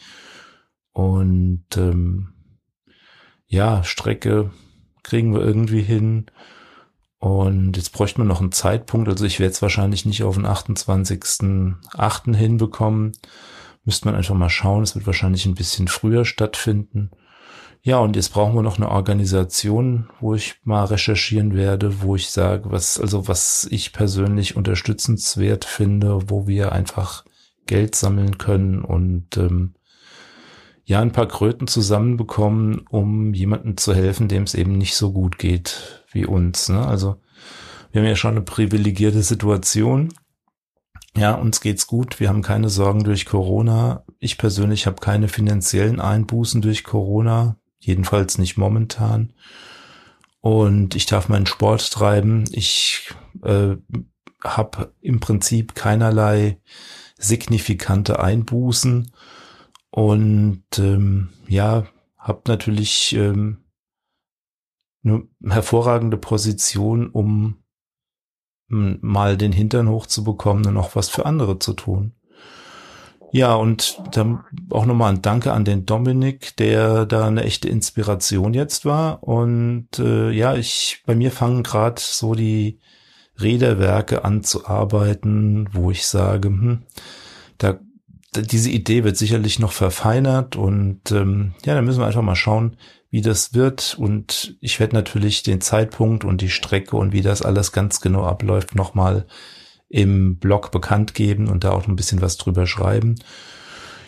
Und 0.93 1.65
ähm, 1.79 2.35
ja, 3.47 3.83
Strecke 3.85 4.51
kriegen 5.03 5.33
wir 5.33 5.41
irgendwie 5.41 5.83
hin. 5.83 6.27
Und 7.21 7.79
jetzt 7.79 7.95
bräuchte 7.95 8.19
man 8.19 8.29
noch 8.29 8.43
einen 8.43 8.53
Zeitpunkt. 8.53 9.09
Also 9.09 9.25
ich 9.25 9.41
werde 9.41 9.53
es 9.53 9.63
wahrscheinlich 9.63 10.05
nicht 10.05 10.25
auf 10.25 10.35
den 10.35 10.47
28.8. 10.47 12.37
hinbekommen. 12.37 13.13
Müsste 13.85 14.09
man 14.09 14.15
einfach 14.15 14.35
mal 14.35 14.51
schauen. 14.51 14.83
Es 14.83 14.95
wird 14.95 15.07
wahrscheinlich 15.07 15.47
ein 15.47 15.55
bisschen 15.55 15.89
früher 15.89 16.27
stattfinden. 16.27 17.13
Ja, 17.83 17.99
und 17.99 18.15
jetzt 18.15 18.31
brauchen 18.31 18.55
wir 18.55 18.63
noch 18.63 18.77
eine 18.77 18.91
Organisation, 18.91 20.11
wo 20.21 20.35
ich 20.35 20.57
mal 20.65 20.85
recherchieren 20.85 21.55
werde, 21.55 22.03
wo 22.03 22.15
ich 22.15 22.31
sage, 22.31 22.71
was, 22.71 23.01
also 23.01 23.27
was 23.27 23.67
ich 23.71 23.95
persönlich 23.95 24.55
unterstützenswert 24.55 25.65
finde, 25.65 26.31
wo 26.31 26.47
wir 26.47 26.73
einfach 26.73 27.25
Geld 27.67 27.95
sammeln 27.95 28.37
können 28.37 28.83
und 28.83 29.37
ähm, 29.39 29.75
ja, 30.85 31.01
ein 31.01 31.13
paar 31.13 31.29
Kröten 31.29 31.69
zusammenbekommen, 31.69 32.81
um 32.91 33.33
jemandem 33.33 33.77
zu 33.77 33.95
helfen, 33.95 34.29
dem 34.29 34.43
es 34.43 34.55
eben 34.55 34.73
nicht 34.73 34.97
so 34.97 35.13
gut 35.13 35.39
geht 35.39 36.05
wie 36.13 36.27
uns. 36.27 36.69
Ne? 36.69 36.85
Also 36.85 37.17
wir 37.93 38.03
haben 38.03 38.09
ja 38.09 38.17
schon 38.17 38.33
eine 38.33 38.43
privilegierte 38.43 39.23
Situation. 39.23 40.13
Ja, 41.17 41.35
uns 41.35 41.61
geht's 41.61 41.87
gut. 41.87 42.21
Wir 42.21 42.29
haben 42.29 42.43
keine 42.43 42.69
Sorgen 42.69 43.05
durch 43.05 43.25
Corona. 43.25 44.05
Ich 44.19 44.37
persönlich 44.37 44.87
habe 44.87 45.01
keine 45.01 45.29
finanziellen 45.29 46.01
Einbußen 46.01 46.61
durch 46.61 46.85
Corona 46.85 47.60
jedenfalls 47.81 48.39
nicht 48.39 48.57
momentan. 48.57 49.33
Und 50.41 50.95
ich 50.95 51.07
darf 51.07 51.29
meinen 51.29 51.47
Sport 51.47 51.91
treiben. 51.91 52.45
Ich 52.53 53.11
äh, 53.43 53.77
habe 54.43 54.95
im 55.01 55.21
Prinzip 55.21 55.75
keinerlei 55.75 56.61
signifikante 57.19 58.21
Einbußen 58.21 59.13
und 59.91 60.65
ähm, 60.79 61.29
ja, 61.49 61.87
habe 62.17 62.43
natürlich 62.47 63.15
ähm, 63.15 63.65
eine 65.05 65.27
hervorragende 65.43 66.17
Position, 66.17 67.09
um 67.11 67.57
mal 68.69 69.37
den 69.37 69.53
Hintern 69.53 69.89
hochzubekommen 69.89 70.67
und 70.67 70.77
auch 70.77 70.95
was 70.95 71.09
für 71.09 71.27
andere 71.27 71.59
zu 71.59 71.73
tun. 71.73 72.15
Ja, 73.33 73.55
und 73.55 74.03
dann 74.13 74.45
auch 74.71 74.87
nochmal 74.87 75.13
ein 75.13 75.23
Danke 75.23 75.53
an 75.53 75.65
den 75.65 75.87
Dominik, 75.87 76.57
der 76.57 77.07
da 77.07 77.27
eine 77.27 77.45
echte 77.45 77.69
Inspiration 77.69 78.55
jetzt 78.55 78.85
war. 78.85 79.23
Und 79.23 79.99
äh, 79.99 80.31
ja, 80.31 80.57
ich 80.57 81.03
bei 81.07 81.15
mir 81.15 81.31
fangen 81.31 81.63
gerade 81.63 82.01
so 82.01 82.35
die 82.35 82.81
Räderwerke 83.41 84.25
an 84.25 84.43
zu 84.43 84.67
arbeiten, 84.67 85.69
wo 85.73 85.91
ich 85.91 86.07
sage, 86.07 86.49
hm, 86.49 86.83
da 87.59 87.79
diese 88.37 88.71
Idee 88.71 89.03
wird 89.03 89.17
sicherlich 89.17 89.59
noch 89.59 89.73
verfeinert 89.73 90.55
und 90.55 91.11
ähm, 91.11 91.55
ja, 91.65 91.75
da 91.75 91.83
müssen 91.83 92.01
wir 92.01 92.07
einfach 92.07 92.23
mal 92.23 92.37
schauen, 92.37 92.77
wie 93.11 93.23
das 93.23 93.55
wird. 93.55 93.97
Und 93.99 94.57
ich 94.61 94.79
werde 94.79 94.95
natürlich 94.95 95.43
den 95.43 95.61
Zeitpunkt 95.61 96.25
und 96.25 96.41
die 96.41 96.51
Strecke 96.51 96.97
und 96.97 97.13
wie 97.13 97.23
das 97.23 97.43
alles 97.43 97.73
ganz 97.73 98.01
genau 98.01 98.25
abläuft 98.25 98.75
nochmal 98.77 99.27
im 99.91 100.39
Blog 100.39 100.71
bekannt 100.71 101.15
geben 101.15 101.49
und 101.49 101.65
da 101.65 101.73
auch 101.73 101.87
ein 101.87 101.97
bisschen 101.97 102.23
was 102.23 102.39
drüber 102.39 102.67
schreiben. 102.67 103.17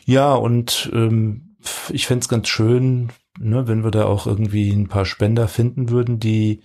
Ja, 0.06 0.32
und 0.34 0.90
ähm, 0.94 1.56
ich 1.90 2.06
fände 2.06 2.26
ganz 2.28 2.48
schön, 2.48 3.10
ne, 3.38 3.68
wenn 3.68 3.84
wir 3.84 3.90
da 3.90 4.04
auch 4.06 4.26
irgendwie 4.26 4.70
ein 4.70 4.88
paar 4.88 5.04
Spender 5.04 5.48
finden 5.48 5.90
würden, 5.90 6.18
die 6.18 6.62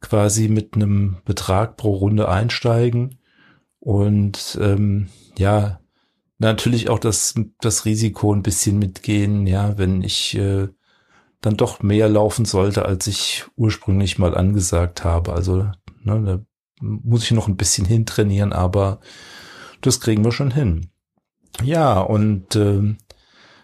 quasi 0.00 0.48
mit 0.48 0.74
einem 0.74 1.16
Betrag 1.24 1.76
pro 1.76 1.94
Runde 1.94 2.28
einsteigen 2.28 3.18
und 3.80 4.58
ähm, 4.60 5.08
ja, 5.38 5.80
natürlich 6.38 6.90
auch 6.90 6.98
das, 6.98 7.34
das 7.60 7.86
Risiko 7.86 8.34
ein 8.34 8.42
bisschen 8.42 8.78
mitgehen, 8.78 9.46
ja, 9.46 9.78
wenn 9.78 10.02
ich 10.02 10.36
äh, 10.36 10.68
dann 11.40 11.56
doch 11.56 11.82
mehr 11.82 12.08
laufen 12.10 12.44
sollte, 12.44 12.84
als 12.84 13.06
ich 13.06 13.44
ursprünglich 13.56 14.18
mal 14.18 14.36
angesagt 14.36 15.04
habe. 15.04 15.32
Also 15.32 15.70
ne, 16.02 16.44
muss 16.80 17.24
ich 17.24 17.30
noch 17.30 17.48
ein 17.48 17.56
bisschen 17.56 17.86
hintrainieren, 17.86 18.52
aber 18.52 19.00
das 19.80 20.00
kriegen 20.00 20.24
wir 20.24 20.32
schon 20.32 20.50
hin. 20.50 20.90
Ja, 21.62 22.00
und 22.00 22.56
äh, 22.56 22.96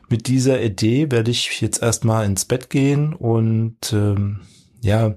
mit 0.08 0.28
dieser 0.28 0.62
Idee 0.62 1.10
werde 1.10 1.30
ich 1.30 1.60
jetzt 1.60 1.82
erstmal 1.82 2.26
ins 2.26 2.44
Bett 2.44 2.70
gehen 2.70 3.12
und 3.12 3.92
ähm, 3.92 4.40
ja, 4.82 5.16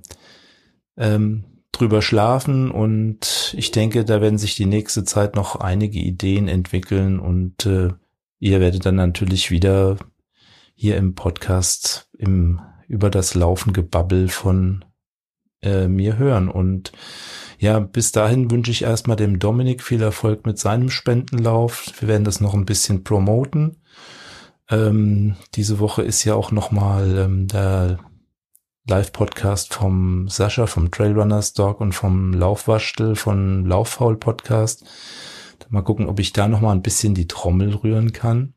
ähm, 0.98 1.46
drüber 1.72 2.02
schlafen 2.02 2.72
und 2.72 3.54
ich 3.58 3.72
denke, 3.72 4.04
da 4.04 4.22
werden 4.22 4.38
sich 4.38 4.56
die 4.56 4.66
nächste 4.66 5.04
Zeit 5.04 5.36
noch 5.36 5.56
einige 5.56 6.00
Ideen 6.00 6.48
entwickeln 6.48 7.20
und 7.20 7.66
äh, 7.66 7.90
ihr 8.40 8.60
werdet 8.60 8.86
dann 8.86 8.96
natürlich 8.96 9.52
wieder 9.52 9.98
hier 10.74 10.98
im 10.98 11.16
Podcast 11.16 12.10
im 12.18 12.60
über 12.88 13.12
das 13.12 13.36
Laufen 13.36 13.72
gebabbel 13.72 14.30
von 14.30 14.84
äh, 15.62 15.88
mir 15.88 16.18
hören 16.18 16.50
und 16.50 16.92
ja, 17.58 17.80
bis 17.80 18.14
dahin 18.14 18.50
wünsche 18.52 18.72
ich 18.72 18.84
erstmal 18.84 19.18
dem 19.18 19.38
Dominik 19.38 19.84
viel 19.84 20.02
Erfolg 20.02 20.46
mit 20.46 20.58
seinem 20.58 20.90
Spendenlauf. 20.90 21.92
Wir 22.00 22.08
werden 22.08 22.24
das 22.24 22.40
noch 22.40 22.54
ein 22.54 22.66
bisschen 22.66 23.04
promoten. 23.04 23.78
Ähm, 24.70 25.36
diese 25.56 25.80
Woche 25.80 26.04
ist 26.04 26.24
ja 26.24 26.36
auch 26.36 26.52
nochmal 26.52 27.18
ähm, 27.18 27.48
der 27.48 28.00
Live-Podcast 28.88 29.74
vom 29.74 30.30
Sascha 30.30 30.68
vom 30.68 30.90
Trailrunners 30.90 31.54
Dog 31.54 31.82
und 31.82 31.94
vom 31.94 32.34
Laufwaschtel 32.34 33.16
von 33.16 33.66
Lauffaul 33.66 34.16
Podcast. 34.16 34.86
Mal 35.70 35.84
gucken, 35.84 36.08
ob 36.08 36.20
ich 36.20 36.34
da 36.34 36.48
nochmal 36.48 36.76
ein 36.76 36.82
bisschen 36.82 37.14
die 37.14 37.28
Trommel 37.28 37.76
rühren 37.76 38.12
kann. 38.14 38.54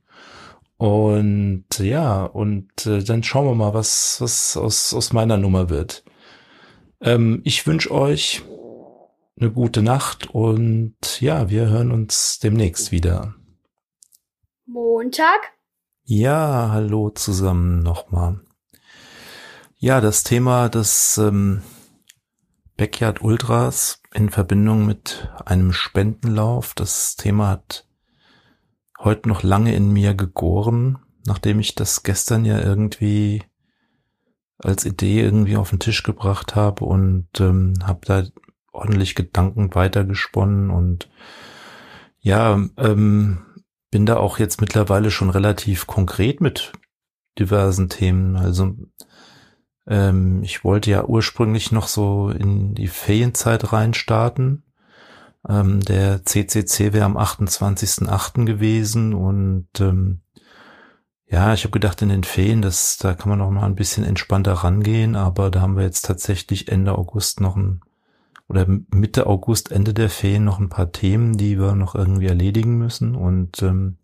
Und 0.79 1.67
ja, 1.79 2.25
und 2.25 2.87
äh, 2.87 3.05
dann 3.05 3.23
schauen 3.23 3.47
wir 3.47 3.55
mal, 3.55 3.75
was, 3.75 4.17
was 4.21 4.57
aus, 4.57 4.95
aus 4.95 5.13
meiner 5.13 5.37
Nummer 5.37 5.69
wird. 5.69 6.05
Ähm, 7.03 7.41
ich 7.45 7.67
wünsche 7.67 7.91
euch 7.91 8.43
eine 9.39 9.51
gute 9.51 9.83
Nacht 9.83 10.31
und 10.31 11.21
ja, 11.21 11.51
wir 11.51 11.69
hören 11.69 11.91
uns 11.91 12.39
demnächst 12.39 12.93
wieder. 12.93 13.35
Montag? 14.67 15.53
Ja, 16.05 16.71
hallo 16.71 17.11
zusammen 17.11 17.83
nochmal. 17.83 18.41
Ja, 19.79 20.01
das 20.01 20.23
Thema 20.23 20.69
des 20.69 21.19
ähm, 21.19 21.63
Backyard 22.77 23.21
Ultras 23.21 24.01
in 24.15 24.31
Verbindung 24.31 24.87
mit 24.87 25.29
einem 25.45 25.73
Spendenlauf, 25.73 26.75
das 26.75 27.17
Thema 27.17 27.49
hat 27.49 27.89
heute 29.01 29.29
noch 29.29 29.43
lange 29.43 29.75
in 29.75 29.91
mir 29.91 30.15
gegoren, 30.15 30.99
nachdem 31.27 31.59
ich 31.59 31.75
das 31.75 32.05
gestern 32.05 32.45
ja 32.45 32.61
irgendwie 32.61 33.43
als 34.63 34.85
Idee 34.85 35.21
irgendwie 35.21 35.57
auf 35.57 35.71
den 35.71 35.79
Tisch 35.79 36.03
gebracht 36.03 36.55
habe 36.55 36.85
und 36.85 37.29
ähm, 37.41 37.75
habe 37.83 38.01
da 38.07 38.25
ordentlich 38.73 39.15
Gedanken 39.15 39.75
weitergesponnen 39.75 40.71
und 40.71 41.11
ja, 42.21 42.61
ähm, 42.77 43.39
bin 43.91 44.07
da 44.07 44.17
auch 44.17 44.39
jetzt 44.39 44.61
mittlerweile 44.61 45.11
schon 45.11 45.31
relativ 45.31 45.87
konkret 45.87 46.41
mit 46.41 46.73
diversen 47.39 47.89
Themen. 47.89 48.37
Also 48.37 48.75
ähm, 49.87 50.43
ich 50.43 50.65
wollte 50.65 50.91
ja 50.91 51.05
ursprünglich 51.05 51.73
noch 51.73 51.89
so 51.89 52.31
in 52.31 52.75
die 52.75 52.89
Ferienzeit 52.89 53.73
reinstarten. 53.73 54.65
Ähm, 55.49 55.81
der 55.81 56.25
CCC 56.25 56.93
wäre 56.93 57.05
am 57.05 57.17
28.08. 57.17 58.45
gewesen 58.45 59.13
und 59.13 59.69
ähm, 59.81 60.23
ja, 61.33 61.55
ich 61.55 61.65
habe 61.65 61.73
gedacht, 61.73 62.03
in 62.03 62.11
den 62.11 62.25
Ferien, 62.25 62.61
das, 62.61 62.99
da 62.99 63.15
kann 63.15 63.31
man 63.31 63.39
noch 63.39 63.51
mal 63.51 63.65
ein 63.65 63.75
bisschen 63.75 64.05
entspannter 64.05 64.53
rangehen, 64.53 65.17
aber 65.17 65.51
da 65.51 65.63
haben 65.63 65.77
wir 65.77 65.83
jetzt 65.83 66.05
tatsächlich 66.05 66.69
Ende 66.69 66.97
August 66.99 67.41
noch 67.41 67.57
ein 67.57 67.81
oder 68.49 68.67
Mitte 68.67 69.27
August, 69.27 69.73
Ende 69.73 69.95
der 69.95 70.11
Ferien 70.11 70.45
noch 70.45 70.61
ein 70.61 70.69
paar 70.69 70.93
Themen, 70.93 71.39
die 71.39 71.59
wir 71.59 71.75
noch 71.75 71.95
irgendwie 71.95 72.27
erledigen 72.27 72.77
müssen. 72.77 73.15
Und 73.15 73.63
ähm, 73.63 73.97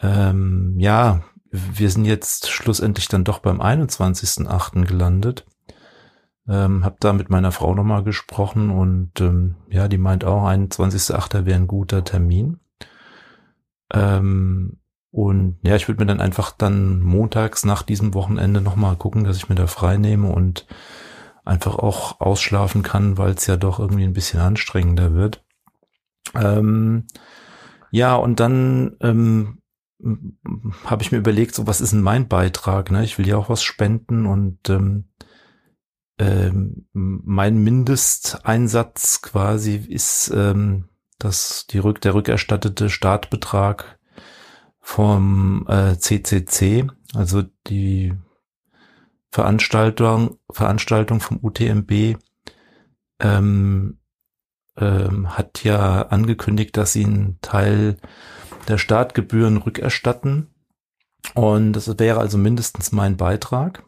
ähm, 0.00 0.76
ja, 0.78 1.22
wir 1.50 1.90
sind 1.90 2.04
jetzt 2.04 2.48
schlussendlich 2.48 3.08
dann 3.08 3.24
doch 3.24 3.40
beim 3.40 3.60
21.8. 3.60 4.84
gelandet. 4.84 5.46
Ähm, 6.46 6.84
hab 6.84 7.00
da 7.00 7.12
mit 7.12 7.28
meiner 7.28 7.50
Frau 7.50 7.74
nochmal 7.74 8.04
gesprochen 8.04 8.70
und 8.70 9.20
ähm, 9.20 9.56
ja, 9.68 9.88
die 9.88 9.98
meint 9.98 10.24
auch, 10.24 10.44
21.8. 10.44 11.44
wäre 11.44 11.58
ein 11.58 11.66
guter 11.66 12.04
Termin. 12.04 12.60
Ähm, 13.92 14.78
und 15.12 15.58
ja, 15.62 15.76
ich 15.76 15.88
würde 15.88 16.00
mir 16.00 16.06
dann 16.06 16.22
einfach 16.22 16.50
dann 16.50 17.00
montags 17.00 17.64
nach 17.66 17.82
diesem 17.82 18.14
Wochenende 18.14 18.62
nochmal 18.62 18.96
gucken, 18.96 19.24
dass 19.24 19.36
ich 19.36 19.48
mir 19.50 19.54
da 19.54 19.66
frei 19.66 19.98
nehme 19.98 20.32
und 20.32 20.66
einfach 21.44 21.76
auch 21.76 22.20
ausschlafen 22.20 22.82
kann, 22.82 23.18
weil 23.18 23.32
es 23.32 23.46
ja 23.46 23.56
doch 23.56 23.78
irgendwie 23.78 24.04
ein 24.04 24.14
bisschen 24.14 24.40
anstrengender 24.40 25.12
wird. 25.12 25.44
Ähm, 26.34 27.06
ja, 27.90 28.14
und 28.16 28.40
dann 28.40 28.96
ähm, 29.00 29.58
habe 30.86 31.02
ich 31.02 31.12
mir 31.12 31.18
überlegt, 31.18 31.54
so 31.54 31.66
was 31.66 31.82
ist 31.82 31.92
denn 31.92 32.00
mein 32.00 32.26
Beitrag? 32.26 32.90
Ne? 32.90 33.04
Ich 33.04 33.18
will 33.18 33.28
ja 33.28 33.36
auch 33.36 33.50
was 33.50 33.62
spenden 33.62 34.24
und 34.24 34.70
ähm, 34.70 35.10
ähm, 36.18 36.86
mein 36.92 37.58
Mindesteinsatz 37.62 39.20
quasi 39.20 39.76
ist 39.76 40.32
ähm, 40.34 40.88
dass 41.18 41.66
die 41.68 41.78
Rück 41.78 42.00
der 42.00 42.14
rückerstattete 42.14 42.88
Startbetrag 42.88 43.98
vom 44.82 45.64
äh, 45.68 45.96
CCC, 45.96 46.88
also 47.14 47.44
die 47.68 48.12
Veranstaltung 49.30 50.38
Veranstaltung 50.50 51.20
vom 51.20 51.38
UTMB 51.40 52.18
ähm, 53.20 53.98
ähm, 54.76 55.36
hat 55.36 55.64
ja 55.64 56.02
angekündigt, 56.02 56.76
dass 56.76 56.92
sie 56.92 57.04
einen 57.04 57.38
Teil 57.40 57.96
der 58.68 58.76
Startgebühren 58.76 59.56
rückerstatten 59.56 60.48
und 61.34 61.72
das 61.72 61.98
wäre 61.98 62.20
also 62.20 62.36
mindestens 62.36 62.92
mein 62.92 63.16
Beitrag. 63.16 63.84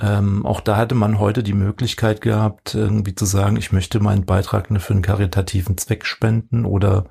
Ähm, 0.00 0.46
auch 0.46 0.60
da 0.60 0.76
hatte 0.76 0.94
man 0.94 1.18
heute 1.18 1.42
die 1.42 1.52
Möglichkeit 1.52 2.22
gehabt, 2.22 2.74
irgendwie 2.74 3.14
zu 3.14 3.26
sagen, 3.26 3.56
ich 3.56 3.70
möchte 3.70 4.00
meinen 4.00 4.24
Beitrag 4.24 4.68
für 4.80 4.92
einen 4.94 5.02
karitativen 5.02 5.76
Zweck 5.76 6.06
spenden 6.06 6.64
oder 6.64 7.04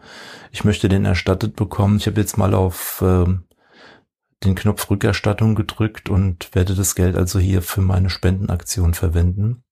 ich 0.51 0.63
möchte 0.63 0.89
den 0.89 1.05
erstattet 1.05 1.55
bekommen. 1.55 1.98
Ich 1.98 2.08
habe 2.08 2.19
jetzt 2.19 2.38
mal 2.38 2.55
auf 2.55 3.01
äh, 3.01 3.25
den 4.43 4.55
Knopf 4.55 4.89
Rückerstattung 4.89 5.53
gedrückt 5.53 6.10
und 6.10 6.53
werde 6.55 6.74
das 6.74 6.96
Geld 6.96 7.15
also 7.15 7.38
hier 7.38 7.62
für 7.62 7.81
meine 7.81 8.10
Spendenaktion 8.10 8.96
verwenden. 8.96 9.63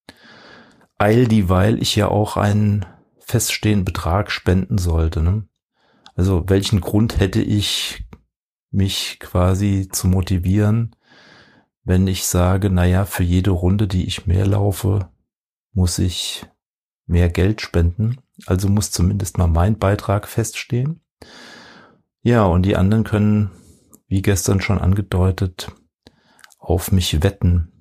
Eil 0.99 1.27
dieweil 1.27 1.81
ich 1.81 1.95
ja 1.95 2.09
auch 2.09 2.37
einen 2.37 2.85
feststehenden 3.19 3.85
Betrag 3.85 4.31
spenden 4.31 4.77
sollte. 4.77 5.21
Ne? 5.21 5.47
Also 6.15 6.43
welchen 6.47 6.81
Grund 6.81 7.19
hätte 7.19 7.41
ich, 7.41 8.03
mich 8.69 9.19
quasi 9.19 9.87
zu 9.91 10.07
motivieren, 10.07 10.95
wenn 11.87 12.05
ich 12.05 12.25
sage, 12.25 12.69
naja, 12.69 13.05
für 13.05 13.23
jede 13.23 13.51
Runde, 13.51 13.87
die 13.87 14.07
ich 14.07 14.27
mehr 14.27 14.45
laufe, 14.45 15.07
muss 15.71 15.99
ich 15.99 16.45
mehr 17.05 17.29
Geld 17.29 17.61
spenden. 17.61 18.17
Also 18.45 18.67
muss 18.67 18.91
zumindest 18.91 19.37
mal 19.37 19.47
mein 19.47 19.79
Beitrag 19.79 20.27
feststehen. 20.27 20.99
Ja, 22.23 22.43
und 22.43 22.63
die 22.63 22.75
anderen 22.75 23.05
können, 23.05 23.51
wie 24.09 24.21
gestern 24.21 24.59
schon 24.59 24.79
angedeutet, 24.79 25.71
auf 26.59 26.91
mich 26.91 27.23
wetten. 27.23 27.71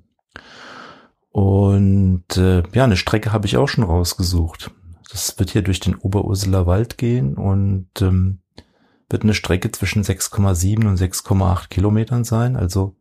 Und 1.30 2.36
äh, 2.36 2.62
ja, 2.72 2.84
eine 2.84 2.96
Strecke 2.96 3.32
habe 3.32 3.46
ich 3.48 3.56
auch 3.56 3.66
schon 3.66 3.82
rausgesucht. 3.82 4.70
Das 5.10 5.36
wird 5.40 5.50
hier 5.50 5.62
durch 5.62 5.80
den 5.80 5.96
Oberurseler 5.96 6.64
Wald 6.68 6.96
gehen 6.96 7.36
und 7.36 7.90
ähm, 8.00 8.38
wird 9.10 9.24
eine 9.24 9.34
Strecke 9.34 9.72
zwischen 9.72 10.04
6,7 10.04 10.86
und 10.86 10.96
6,8 10.96 11.70
Kilometern 11.70 12.22
sein. 12.22 12.54
Also 12.54 12.94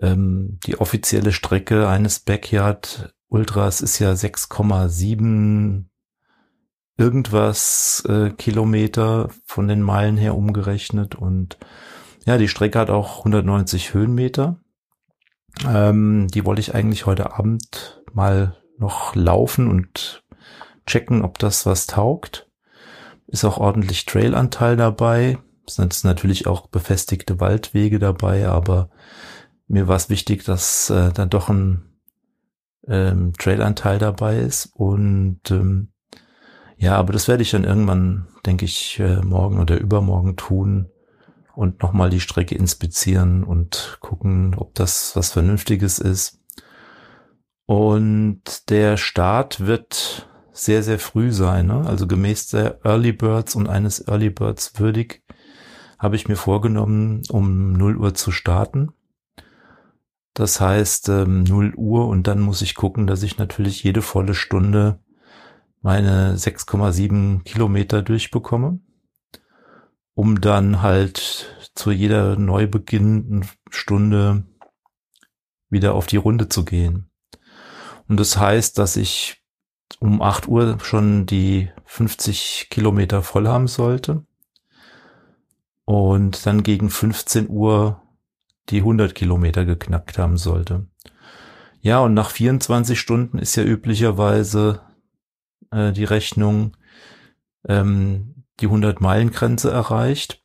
ähm, 0.00 0.58
die 0.66 0.78
offizielle 0.78 1.32
Strecke 1.32 1.88
eines 1.88 2.20
Backyard 2.20 3.14
Ultras 3.28 3.80
ist 3.80 3.98
ja 3.98 4.12
6,7 4.12 5.84
irgendwas 6.96 8.04
äh, 8.08 8.30
Kilometer 8.30 9.30
von 9.44 9.68
den 9.68 9.82
Meilen 9.82 10.16
her 10.16 10.36
umgerechnet 10.36 11.14
und 11.14 11.58
ja, 12.24 12.38
die 12.38 12.48
Strecke 12.48 12.78
hat 12.78 12.90
auch 12.90 13.18
190 13.18 13.94
Höhenmeter. 13.94 14.58
Ähm, 15.66 16.28
die 16.28 16.44
wollte 16.44 16.60
ich 16.60 16.74
eigentlich 16.74 17.06
heute 17.06 17.32
Abend 17.34 18.02
mal 18.12 18.56
noch 18.78 19.14
laufen 19.14 19.68
und 19.68 20.24
checken, 20.86 21.22
ob 21.22 21.38
das 21.38 21.66
was 21.66 21.86
taugt. 21.86 22.48
Ist 23.28 23.44
auch 23.44 23.58
ordentlich 23.58 24.06
Trailanteil 24.06 24.76
dabei. 24.76 25.38
Es 25.66 25.76
sind 25.76 26.04
natürlich 26.04 26.46
auch 26.46 26.68
befestigte 26.68 27.40
Waldwege 27.40 27.98
dabei, 27.98 28.48
aber 28.48 28.90
mir 29.68 29.88
war 29.88 29.96
es 29.96 30.10
wichtig, 30.10 30.44
dass 30.44 30.90
äh, 30.90 31.12
dann 31.12 31.30
doch 31.30 31.48
ein 31.48 31.82
ähm, 32.86 33.32
Trailanteil 33.38 33.98
dabei 33.98 34.38
ist. 34.38 34.70
Und 34.74 35.40
ähm, 35.50 35.88
ja, 36.76 36.96
aber 36.96 37.12
das 37.12 37.28
werde 37.28 37.42
ich 37.42 37.50
dann 37.50 37.64
irgendwann, 37.64 38.28
denke 38.44 38.64
ich, 38.64 39.00
äh, 39.00 39.22
morgen 39.22 39.58
oder 39.58 39.78
übermorgen 39.78 40.36
tun 40.36 40.90
und 41.54 41.82
nochmal 41.82 42.10
die 42.10 42.20
Strecke 42.20 42.54
inspizieren 42.54 43.42
und 43.42 43.98
gucken, 44.00 44.54
ob 44.56 44.74
das 44.74 45.16
was 45.16 45.32
Vernünftiges 45.32 45.98
ist. 45.98 46.40
Und 47.64 48.70
der 48.70 48.96
Start 48.96 49.66
wird 49.66 50.28
sehr, 50.52 50.82
sehr 50.82 50.98
früh 50.98 51.32
sein. 51.32 51.66
Ne? 51.66 51.84
Also 51.86 52.06
gemäß 52.06 52.48
der 52.48 52.84
Early 52.84 53.12
Birds 53.12 53.56
und 53.56 53.68
eines 53.68 54.06
Early 54.06 54.30
Birds 54.30 54.78
würdig 54.78 55.22
habe 55.98 56.16
ich 56.16 56.28
mir 56.28 56.36
vorgenommen, 56.36 57.22
um 57.30 57.72
0 57.72 57.96
Uhr 57.96 58.14
zu 58.14 58.30
starten. 58.30 58.90
Das 60.36 60.60
heißt 60.60 61.08
ähm, 61.08 61.44
0 61.44 61.72
Uhr 61.76 62.08
und 62.08 62.26
dann 62.26 62.40
muss 62.40 62.60
ich 62.60 62.74
gucken, 62.74 63.06
dass 63.06 63.22
ich 63.22 63.38
natürlich 63.38 63.82
jede 63.82 64.02
volle 64.02 64.34
Stunde 64.34 65.00
meine 65.80 66.36
6,7 66.36 67.42
Kilometer 67.42 68.02
durchbekomme, 68.02 68.78
um 70.12 70.42
dann 70.42 70.82
halt 70.82 71.70
zu 71.74 71.90
jeder 71.90 72.36
neu 72.36 72.66
beginnenden 72.66 73.48
Stunde 73.70 74.44
wieder 75.70 75.94
auf 75.94 76.06
die 76.06 76.18
Runde 76.18 76.50
zu 76.50 76.66
gehen. 76.66 77.10
Und 78.06 78.20
das 78.20 78.36
heißt, 78.36 78.76
dass 78.76 78.98
ich 78.98 79.42
um 80.00 80.20
8 80.20 80.48
Uhr 80.48 80.76
schon 80.82 81.24
die 81.24 81.70
50 81.86 82.66
Kilometer 82.68 83.22
voll 83.22 83.48
haben 83.48 83.68
sollte 83.68 84.26
und 85.86 86.44
dann 86.44 86.62
gegen 86.62 86.90
15 86.90 87.48
Uhr 87.48 88.02
die 88.68 88.78
100 88.78 89.14
Kilometer 89.14 89.64
geknackt 89.64 90.18
haben 90.18 90.36
sollte. 90.36 90.86
Ja, 91.80 92.00
und 92.00 92.14
nach 92.14 92.30
24 92.30 92.98
Stunden 92.98 93.38
ist 93.38 93.54
ja 93.56 93.62
üblicherweise 93.62 94.80
äh, 95.70 95.92
die 95.92 96.04
Rechnung 96.04 96.76
ähm, 97.68 98.44
die 98.60 98.68
100-Meilen-Grenze 98.68 99.70
erreicht. 99.70 100.42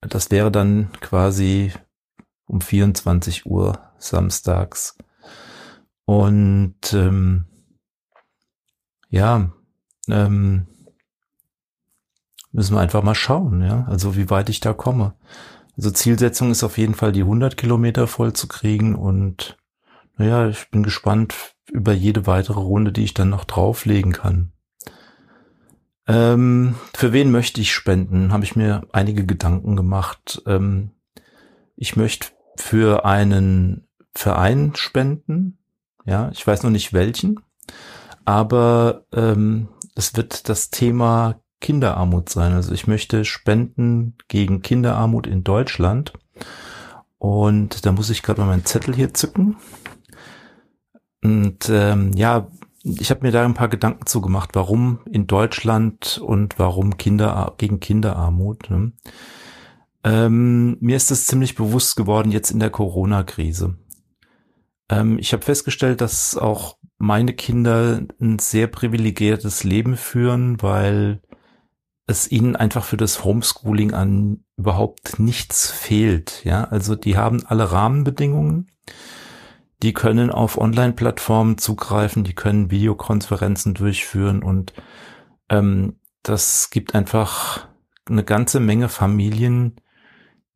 Das 0.00 0.30
wäre 0.30 0.50
dann 0.50 0.92
quasi 1.00 1.72
um 2.46 2.60
24 2.60 3.46
Uhr 3.46 3.78
samstags. 3.98 4.96
Und 6.04 6.92
ähm, 6.92 7.46
ja, 9.08 9.50
ähm, 10.08 10.66
müssen 12.52 12.76
wir 12.76 12.80
einfach 12.80 13.02
mal 13.02 13.14
schauen, 13.14 13.62
ja, 13.62 13.84
also 13.88 14.16
wie 14.16 14.30
weit 14.30 14.48
ich 14.48 14.60
da 14.60 14.72
komme. 14.72 15.14
Also 15.76 15.90
Zielsetzung 15.90 16.50
ist 16.50 16.62
auf 16.62 16.78
jeden 16.78 16.94
Fall 16.94 17.12
die 17.12 17.22
100 17.22 17.56
Kilometer 17.56 18.06
voll 18.06 18.32
zu 18.32 18.46
kriegen 18.46 18.94
und 18.94 19.56
naja, 20.16 20.48
ich 20.48 20.70
bin 20.70 20.82
gespannt 20.82 21.54
über 21.72 21.92
jede 21.92 22.26
weitere 22.26 22.60
Runde, 22.60 22.92
die 22.92 23.04
ich 23.04 23.14
dann 23.14 23.30
noch 23.30 23.44
drauflegen 23.44 24.12
kann. 24.12 24.52
Ähm, 26.06 26.76
für 26.94 27.12
wen 27.12 27.30
möchte 27.30 27.60
ich 27.60 27.72
spenden? 27.72 28.32
Habe 28.32 28.44
ich 28.44 28.56
mir 28.56 28.86
einige 28.92 29.24
Gedanken 29.24 29.74
gemacht. 29.74 30.42
Ähm, 30.46 30.90
ich 31.76 31.96
möchte 31.96 32.28
für 32.56 33.04
einen 33.04 33.88
Verein 34.14 34.72
spenden. 34.76 35.58
Ja, 36.04 36.30
ich 36.32 36.46
weiß 36.46 36.62
noch 36.62 36.70
nicht 36.70 36.92
welchen, 36.92 37.40
aber 38.24 39.06
ähm, 39.12 39.68
es 39.96 40.14
wird 40.16 40.48
das 40.48 40.70
Thema 40.70 41.40
Kinderarmut 41.64 42.28
sein. 42.28 42.52
Also 42.52 42.74
ich 42.74 42.86
möchte 42.86 43.24
spenden 43.24 44.18
gegen 44.28 44.60
Kinderarmut 44.60 45.26
in 45.26 45.44
Deutschland. 45.44 46.12
Und 47.16 47.86
da 47.86 47.92
muss 47.92 48.10
ich 48.10 48.22
gerade 48.22 48.42
mal 48.42 48.48
meinen 48.48 48.66
Zettel 48.66 48.94
hier 48.94 49.14
zücken. 49.14 49.56
Und 51.22 51.70
ähm, 51.70 52.12
ja, 52.12 52.48
ich 52.82 53.08
habe 53.08 53.22
mir 53.22 53.32
da 53.32 53.46
ein 53.46 53.54
paar 53.54 53.68
Gedanken 53.68 54.04
zugemacht, 54.04 54.50
warum 54.52 54.98
in 55.10 55.26
Deutschland 55.26 56.18
und 56.22 56.58
warum 56.58 56.98
Kinder 56.98 57.54
gegen 57.56 57.80
Kinderarmut. 57.80 58.68
Ne? 58.68 58.92
Ähm, 60.04 60.76
mir 60.80 60.96
ist 60.96 61.10
das 61.10 61.26
ziemlich 61.26 61.54
bewusst 61.54 61.96
geworden 61.96 62.30
jetzt 62.30 62.50
in 62.50 62.60
der 62.60 62.68
Corona-Krise. 62.68 63.78
Ähm, 64.90 65.18
ich 65.18 65.32
habe 65.32 65.42
festgestellt, 65.42 66.02
dass 66.02 66.36
auch 66.36 66.76
meine 66.98 67.32
Kinder 67.32 68.02
ein 68.20 68.38
sehr 68.38 68.66
privilegiertes 68.66 69.64
Leben 69.64 69.96
führen, 69.96 70.60
weil 70.60 71.22
es 72.06 72.30
ihnen 72.30 72.56
einfach 72.56 72.84
für 72.84 72.96
das 72.96 73.24
Homeschooling 73.24 73.94
an 73.94 74.44
überhaupt 74.56 75.18
nichts 75.18 75.70
fehlt. 75.70 76.44
Ja, 76.44 76.64
also 76.64 76.94
die 76.94 77.16
haben 77.16 77.44
alle 77.46 77.72
Rahmenbedingungen. 77.72 78.70
Die 79.82 79.92
können 79.92 80.30
auf 80.30 80.56
Online-Plattformen 80.56 81.58
zugreifen, 81.58 82.24
die 82.24 82.34
können 82.34 82.70
Videokonferenzen 82.70 83.74
durchführen 83.74 84.42
und 84.42 84.72
ähm, 85.50 85.98
das 86.22 86.70
gibt 86.70 86.94
einfach 86.94 87.68
eine 88.06 88.24
ganze 88.24 88.60
Menge 88.60 88.88
Familien, 88.88 89.76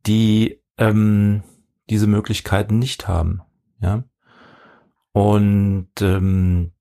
die 0.07 0.63
ähm, 0.79 1.43
diese 1.91 2.07
Möglichkeiten 2.07 2.79
nicht 2.79 3.09
haben. 3.09 3.43
Ja. 3.81 4.05
Und 5.13 5.91
ähm, 6.01 6.73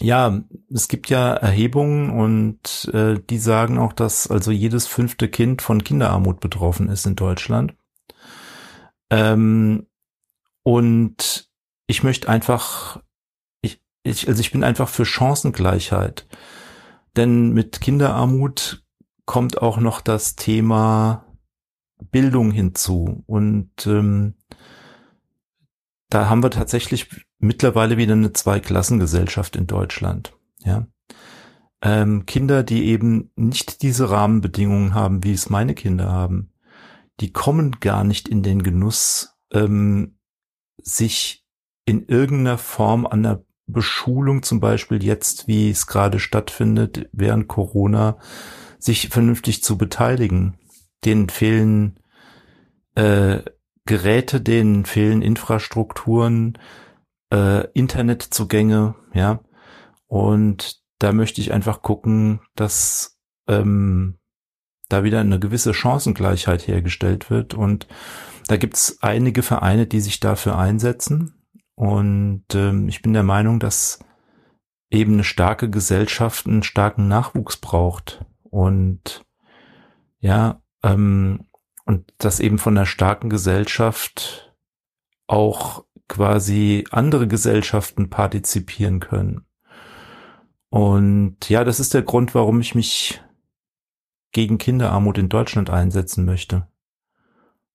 ja, 0.00 0.42
es 0.72 0.88
gibt 0.88 1.10
ja 1.10 1.32
Erhebungen 1.34 2.10
und 2.10 2.90
äh, 2.92 3.18
die 3.18 3.38
sagen 3.38 3.78
auch, 3.78 3.92
dass 3.92 4.30
also 4.30 4.50
jedes 4.50 4.86
fünfte 4.86 5.28
Kind 5.28 5.62
von 5.62 5.84
Kinderarmut 5.84 6.40
betroffen 6.40 6.88
ist 6.88 7.06
in 7.06 7.16
Deutschland. 7.16 7.74
Ähm, 9.10 9.86
und 10.62 11.50
ich 11.86 12.02
möchte 12.02 12.28
einfach, 12.28 13.02
ich, 13.60 13.82
ich, 14.02 14.28
also 14.28 14.40
ich 14.40 14.52
bin 14.52 14.64
einfach 14.64 14.88
für 14.88 15.04
Chancengleichheit. 15.04 16.26
Denn 17.16 17.52
mit 17.52 17.80
Kinderarmut 17.80 18.84
kommt 19.26 19.60
auch 19.60 19.78
noch 19.78 20.00
das 20.00 20.36
Thema 20.36 21.26
Bildung 22.10 22.50
hinzu. 22.50 23.22
Und 23.26 23.86
ähm, 23.86 24.34
da 26.08 26.28
haben 26.28 26.42
wir 26.42 26.50
tatsächlich 26.50 27.08
mittlerweile 27.42 27.98
wieder 27.98 28.14
eine 28.14 28.32
Zweiklassengesellschaft 28.32 29.56
in 29.56 29.66
Deutschland. 29.66 30.32
Ja. 30.64 30.86
Ähm, 31.82 32.24
Kinder, 32.24 32.62
die 32.62 32.86
eben 32.86 33.30
nicht 33.34 33.82
diese 33.82 34.10
Rahmenbedingungen 34.10 34.94
haben, 34.94 35.24
wie 35.24 35.32
es 35.32 35.50
meine 35.50 35.74
Kinder 35.74 36.10
haben, 36.10 36.52
die 37.20 37.32
kommen 37.32 37.78
gar 37.80 38.04
nicht 38.04 38.28
in 38.28 38.42
den 38.42 38.62
Genuss, 38.62 39.34
ähm, 39.52 40.18
sich 40.78 41.44
in 41.84 42.06
irgendeiner 42.06 42.58
Form 42.58 43.06
an 43.06 43.24
der 43.24 43.44
Beschulung, 43.66 44.42
zum 44.42 44.60
Beispiel 44.60 45.02
jetzt, 45.02 45.48
wie 45.48 45.70
es 45.70 45.86
gerade 45.86 46.20
stattfindet, 46.20 47.08
während 47.12 47.48
Corona, 47.48 48.18
sich 48.78 49.08
vernünftig 49.08 49.64
zu 49.64 49.76
beteiligen. 49.76 50.58
Denen 51.04 51.28
fehlen 51.28 51.98
äh, 52.94 53.40
Geräte, 53.84 54.40
denen 54.40 54.84
fehlen 54.84 55.22
Infrastrukturen, 55.22 56.58
äh, 57.32 57.66
Internetzugänge, 57.72 58.94
ja. 59.14 59.40
Und 60.06 60.82
da 60.98 61.12
möchte 61.12 61.40
ich 61.40 61.52
einfach 61.52 61.82
gucken, 61.82 62.40
dass 62.54 63.18
ähm, 63.48 64.18
da 64.88 65.02
wieder 65.02 65.20
eine 65.20 65.40
gewisse 65.40 65.72
Chancengleichheit 65.72 66.68
hergestellt 66.68 67.30
wird. 67.30 67.54
Und 67.54 67.88
da 68.46 68.56
gibt's 68.58 68.98
einige 69.00 69.42
Vereine, 69.42 69.86
die 69.86 70.00
sich 70.00 70.20
dafür 70.20 70.58
einsetzen. 70.58 71.42
Und 71.74 72.44
ähm, 72.54 72.88
ich 72.88 73.00
bin 73.00 73.14
der 73.14 73.22
Meinung, 73.22 73.58
dass 73.58 74.00
eben 74.90 75.14
eine 75.14 75.24
starke 75.24 75.70
Gesellschaft 75.70 76.46
einen 76.46 76.62
starken 76.62 77.08
Nachwuchs 77.08 77.56
braucht. 77.56 78.24
Und 78.42 79.24
ja, 80.20 80.62
ähm, 80.84 81.48
und 81.84 82.12
dass 82.18 82.38
eben 82.38 82.58
von 82.58 82.76
einer 82.76 82.86
starken 82.86 83.30
Gesellschaft 83.30 84.54
auch 85.26 85.84
quasi 86.08 86.84
andere 86.90 87.26
Gesellschaften 87.26 88.10
partizipieren 88.10 89.00
können. 89.00 89.46
Und 90.68 91.48
ja, 91.48 91.64
das 91.64 91.80
ist 91.80 91.94
der 91.94 92.02
Grund, 92.02 92.34
warum 92.34 92.60
ich 92.60 92.74
mich 92.74 93.22
gegen 94.32 94.58
Kinderarmut 94.58 95.18
in 95.18 95.28
Deutschland 95.28 95.70
einsetzen 95.70 96.24
möchte. 96.24 96.66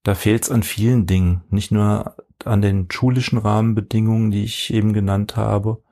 Da 0.03 0.15
fehlt 0.15 0.43
es 0.43 0.51
an 0.51 0.63
vielen 0.63 1.05
Dingen, 1.05 1.43
nicht 1.49 1.71
nur 1.71 2.15
an 2.43 2.61
den 2.61 2.89
schulischen 2.89 3.37
Rahmenbedingungen, 3.37 4.31
die 4.31 4.43
ich 4.43 4.73
eben 4.73 4.93
genannt 4.93 5.35
habe, 5.35 5.83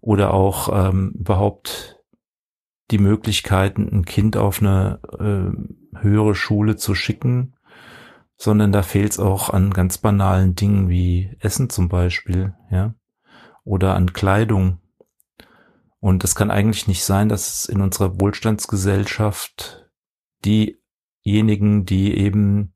oder 0.00 0.34
auch 0.34 0.68
ähm, 0.88 1.12
überhaupt 1.18 2.00
die 2.90 2.98
Möglichkeiten, 2.98 3.88
ein 3.90 4.04
Kind 4.04 4.36
auf 4.36 4.60
eine 4.60 5.00
äh, 5.18 5.98
höhere 5.98 6.34
Schule 6.34 6.76
zu 6.76 6.94
schicken, 6.94 7.54
sondern 8.42 8.72
da 8.72 8.82
fehlt 8.82 9.12
es 9.12 9.20
auch 9.20 9.50
an 9.50 9.70
ganz 9.70 9.98
banalen 9.98 10.56
Dingen 10.56 10.88
wie 10.88 11.36
Essen 11.38 11.70
zum 11.70 11.88
Beispiel, 11.88 12.54
ja, 12.72 12.92
oder 13.62 13.94
an 13.94 14.14
Kleidung. 14.14 14.80
Und 16.00 16.24
es 16.24 16.34
kann 16.34 16.50
eigentlich 16.50 16.88
nicht 16.88 17.04
sein, 17.04 17.28
dass 17.28 17.66
in 17.66 17.80
unserer 17.80 18.20
Wohlstandsgesellschaft 18.20 19.88
diejenigen, 20.44 21.84
die 21.84 22.18
eben 22.18 22.74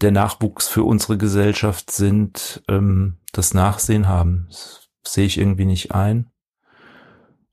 der 0.00 0.12
Nachwuchs 0.12 0.68
für 0.68 0.84
unsere 0.84 1.18
Gesellschaft 1.18 1.90
sind, 1.90 2.62
ähm, 2.68 3.18
das 3.32 3.52
Nachsehen 3.52 4.06
haben. 4.06 4.46
Das 4.48 4.88
sehe 5.02 5.26
ich 5.26 5.38
irgendwie 5.38 5.66
nicht 5.66 5.90
ein. 5.90 6.30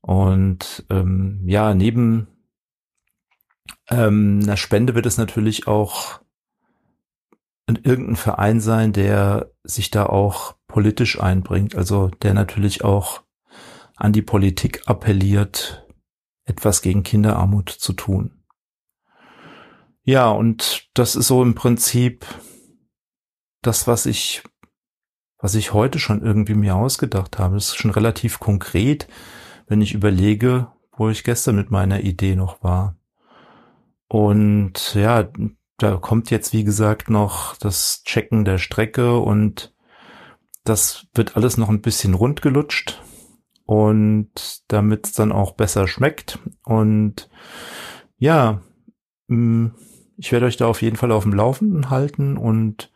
Und 0.00 0.86
ähm, 0.90 1.42
ja, 1.44 1.74
neben 1.74 2.28
ähm, 3.90 4.38
einer 4.44 4.56
Spende 4.56 4.94
wird 4.94 5.06
es 5.06 5.18
natürlich 5.18 5.66
auch 5.66 6.20
irgendein 7.76 8.16
Verein 8.16 8.60
sein, 8.60 8.92
der 8.92 9.50
sich 9.62 9.90
da 9.90 10.06
auch 10.06 10.54
politisch 10.66 11.20
einbringt, 11.20 11.74
also 11.74 12.08
der 12.08 12.34
natürlich 12.34 12.84
auch 12.84 13.22
an 13.96 14.12
die 14.12 14.22
Politik 14.22 14.82
appelliert, 14.86 15.86
etwas 16.44 16.82
gegen 16.82 17.02
Kinderarmut 17.02 17.68
zu 17.68 17.92
tun. 17.92 18.42
Ja, 20.02 20.30
und 20.30 20.88
das 20.94 21.16
ist 21.16 21.26
so 21.26 21.42
im 21.42 21.54
Prinzip 21.54 22.24
das, 23.60 23.86
was 23.86 24.06
ich, 24.06 24.42
was 25.38 25.54
ich 25.54 25.74
heute 25.74 25.98
schon 25.98 26.22
irgendwie 26.22 26.54
mir 26.54 26.76
ausgedacht 26.76 27.38
habe. 27.38 27.56
Das 27.56 27.66
ist 27.66 27.76
schon 27.76 27.90
relativ 27.90 28.40
konkret, 28.40 29.08
wenn 29.66 29.82
ich 29.82 29.92
überlege, 29.92 30.72
wo 30.96 31.10
ich 31.10 31.24
gestern 31.24 31.56
mit 31.56 31.70
meiner 31.70 32.00
Idee 32.00 32.36
noch 32.36 32.62
war. 32.62 32.96
Und 34.08 34.94
ja, 34.94 35.28
da 35.78 35.96
kommt 35.96 36.30
jetzt, 36.30 36.52
wie 36.52 36.64
gesagt, 36.64 37.08
noch 37.08 37.56
das 37.56 38.02
Checken 38.04 38.44
der 38.44 38.58
Strecke 38.58 39.18
und 39.18 39.72
das 40.64 41.06
wird 41.14 41.36
alles 41.36 41.56
noch 41.56 41.68
ein 41.68 41.80
bisschen 41.80 42.14
rundgelutscht 42.14 43.00
und 43.64 44.30
damit 44.68 45.06
es 45.06 45.12
dann 45.12 45.32
auch 45.32 45.52
besser 45.52 45.86
schmeckt. 45.86 46.40
Und 46.64 47.30
ja, 48.18 48.60
mm, 49.28 49.68
ich 50.16 50.32
werde 50.32 50.46
euch 50.46 50.56
da 50.56 50.66
auf 50.66 50.82
jeden 50.82 50.96
Fall 50.96 51.12
auf 51.12 51.22
dem 51.22 51.32
Laufenden 51.32 51.90
halten 51.90 52.36
und 52.36 52.92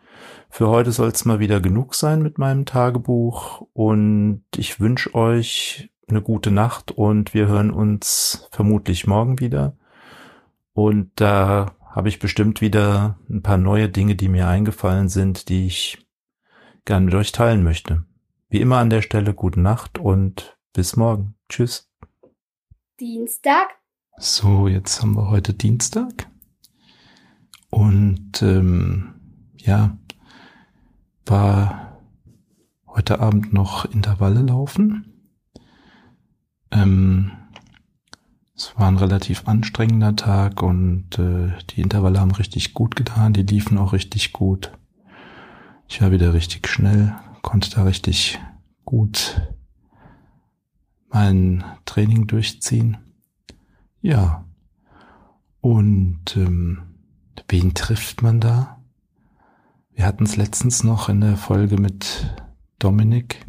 für 0.50 0.68
heute 0.68 0.90
soll 0.90 1.08
es 1.08 1.24
mal 1.24 1.38
wieder 1.38 1.60
genug 1.60 1.94
sein 1.94 2.20
mit 2.20 2.36
meinem 2.36 2.66
Tagebuch 2.66 3.62
und 3.72 4.42
ich 4.56 4.80
wünsche 4.80 5.14
euch 5.14 5.90
eine 6.08 6.20
gute 6.20 6.50
Nacht 6.50 6.90
und 6.90 7.32
wir 7.32 7.46
hören 7.46 7.70
uns 7.70 8.48
vermutlich 8.50 9.06
morgen 9.06 9.38
wieder. 9.40 9.76
Und 10.74 11.10
da 11.16 11.74
habe 11.92 12.08
ich 12.08 12.18
bestimmt 12.18 12.60
wieder 12.60 13.18
ein 13.28 13.42
paar 13.42 13.58
neue 13.58 13.88
Dinge, 13.88 14.16
die 14.16 14.28
mir 14.28 14.48
eingefallen 14.48 15.08
sind, 15.08 15.48
die 15.50 15.66
ich 15.66 16.06
gern 16.86 17.04
mit 17.04 17.14
euch 17.14 17.32
teilen 17.32 17.62
möchte. 17.62 18.04
Wie 18.48 18.60
immer 18.60 18.78
an 18.78 18.90
der 18.90 19.02
Stelle 19.02 19.34
gute 19.34 19.60
Nacht 19.60 19.98
und 19.98 20.58
bis 20.72 20.96
morgen. 20.96 21.34
Tschüss. 21.48 21.90
Dienstag. 22.98 23.68
So, 24.16 24.68
jetzt 24.68 25.02
haben 25.02 25.14
wir 25.16 25.28
heute 25.28 25.52
Dienstag. 25.52 26.28
Und 27.68 28.42
ähm, 28.42 29.14
ja, 29.56 29.96
war 31.26 32.00
heute 32.86 33.20
Abend 33.20 33.52
noch 33.52 33.84
Intervalle 33.84 34.42
laufen. 34.42 35.28
Ähm, 36.70 37.32
es 38.70 38.78
war 38.78 38.88
ein 38.88 38.96
relativ 38.96 39.46
anstrengender 39.46 40.16
Tag 40.16 40.62
und 40.62 41.18
äh, 41.18 41.52
die 41.70 41.80
Intervalle 41.80 42.20
haben 42.20 42.30
richtig 42.30 42.74
gut 42.74 42.96
getan, 42.96 43.32
die 43.32 43.42
liefen 43.42 43.78
auch 43.78 43.92
richtig 43.92 44.32
gut. 44.32 44.72
Ich 45.88 46.00
war 46.00 46.10
wieder 46.10 46.32
richtig 46.32 46.68
schnell, 46.68 47.14
konnte 47.42 47.70
da 47.70 47.84
richtig 47.84 48.40
gut 48.84 49.42
mein 51.08 51.64
Training 51.84 52.26
durchziehen. 52.26 52.96
Ja. 54.00 54.44
Und 55.60 56.36
ähm, 56.36 56.92
Wen 57.52 57.74
trifft 57.74 58.22
man 58.22 58.40
da? 58.40 58.82
Wir 59.92 60.06
hatten 60.06 60.24
es 60.24 60.36
letztens 60.36 60.84
noch 60.84 61.10
in 61.10 61.20
der 61.20 61.36
Folge 61.36 61.78
mit 61.78 62.34
Dominik, 62.78 63.44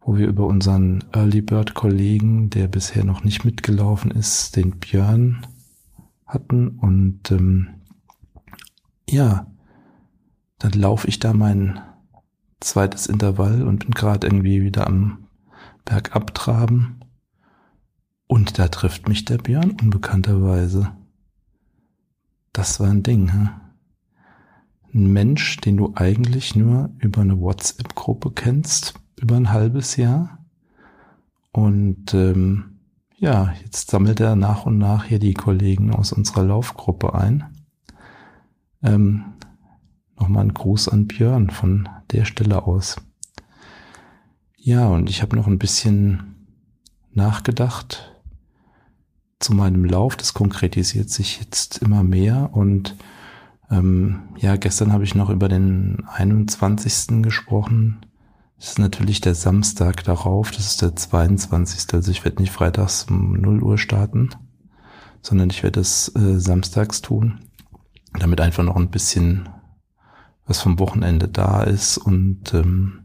wo 0.00 0.16
wir 0.16 0.26
über 0.28 0.46
unseren 0.46 1.04
Early 1.12 1.42
Bird 1.42 1.74
Kollegen, 1.74 2.50
der 2.50 2.68
bisher 2.68 3.04
noch 3.04 3.24
nicht 3.24 3.44
mitgelaufen 3.44 4.10
ist, 4.10 4.56
den 4.56 4.78
Björn 4.78 5.46
hatten. 6.26 6.68
Und 6.68 7.30
ähm, 7.30 7.68
ja, 9.08 9.46
dann 10.58 10.72
laufe 10.72 11.08
ich 11.08 11.18
da 11.18 11.32
mein 11.32 11.80
zweites 12.60 13.06
Intervall 13.06 13.62
und 13.62 13.80
bin 13.80 13.90
gerade 13.90 14.26
irgendwie 14.26 14.62
wieder 14.62 14.86
am 14.86 15.26
bergab 15.84 16.34
traben 16.34 17.00
und 18.30 18.60
da 18.60 18.68
trifft 18.68 19.08
mich 19.08 19.24
der 19.24 19.38
Björn 19.38 19.72
unbekannterweise. 19.72 20.92
Das 22.52 22.78
war 22.78 22.88
ein 22.88 23.02
Ding, 23.02 23.32
hä? 23.32 23.48
Ein 24.94 25.12
Mensch, 25.12 25.56
den 25.56 25.76
du 25.76 25.94
eigentlich 25.96 26.54
nur 26.54 26.90
über 26.98 27.22
eine 27.22 27.40
WhatsApp-Gruppe 27.40 28.30
kennst, 28.30 28.94
über 29.20 29.36
ein 29.36 29.52
halbes 29.52 29.96
Jahr. 29.96 30.38
Und 31.52 32.14
ähm, 32.14 32.78
ja, 33.16 33.52
jetzt 33.62 33.90
sammelt 33.90 34.20
er 34.20 34.36
nach 34.36 34.66
und 34.66 34.78
nach 34.78 35.04
hier 35.04 35.18
die 35.18 35.34
Kollegen 35.34 35.92
aus 35.92 36.12
unserer 36.12 36.44
Laufgruppe 36.44 37.14
ein. 37.14 37.44
Ähm, 38.82 39.34
Nochmal 40.20 40.44
ein 40.44 40.54
Gruß 40.54 40.88
an 40.88 41.06
Björn 41.06 41.48
von 41.48 41.88
der 42.12 42.26
Stelle 42.26 42.64
aus. 42.64 42.96
Ja, 44.58 44.86
und 44.88 45.08
ich 45.08 45.22
habe 45.22 45.34
noch 45.34 45.46
ein 45.46 45.58
bisschen 45.58 46.36
nachgedacht 47.12 48.14
zu 49.38 49.54
meinem 49.54 49.86
Lauf. 49.86 50.16
Das 50.16 50.34
konkretisiert 50.34 51.08
sich 51.08 51.40
jetzt 51.40 51.78
immer 51.78 52.04
mehr. 52.04 52.50
Und 52.52 52.96
ähm, 53.70 54.24
ja, 54.36 54.56
gestern 54.56 54.92
habe 54.92 55.04
ich 55.04 55.14
noch 55.14 55.30
über 55.30 55.48
den 55.48 56.04
21. 56.06 57.22
gesprochen. 57.22 58.04
Ist 58.60 58.78
natürlich 58.78 59.22
der 59.22 59.34
Samstag 59.34 60.04
darauf. 60.04 60.50
Das 60.50 60.66
ist 60.66 60.82
der 60.82 60.94
22. 60.94 61.94
Also 61.94 62.10
ich 62.10 62.24
werde 62.24 62.42
nicht 62.42 62.52
freitags 62.52 63.04
um 63.04 63.32
0 63.32 63.62
Uhr 63.62 63.78
starten, 63.78 64.28
sondern 65.22 65.48
ich 65.48 65.62
werde 65.62 65.80
es 65.80 66.14
äh, 66.14 66.38
samstags 66.38 67.00
tun, 67.00 67.40
damit 68.12 68.38
einfach 68.42 68.62
noch 68.62 68.76
ein 68.76 68.90
bisschen 68.90 69.48
was 70.44 70.60
vom 70.60 70.78
Wochenende 70.78 71.26
da 71.26 71.62
ist 71.62 71.96
und 71.96 72.52
ähm, 72.52 73.04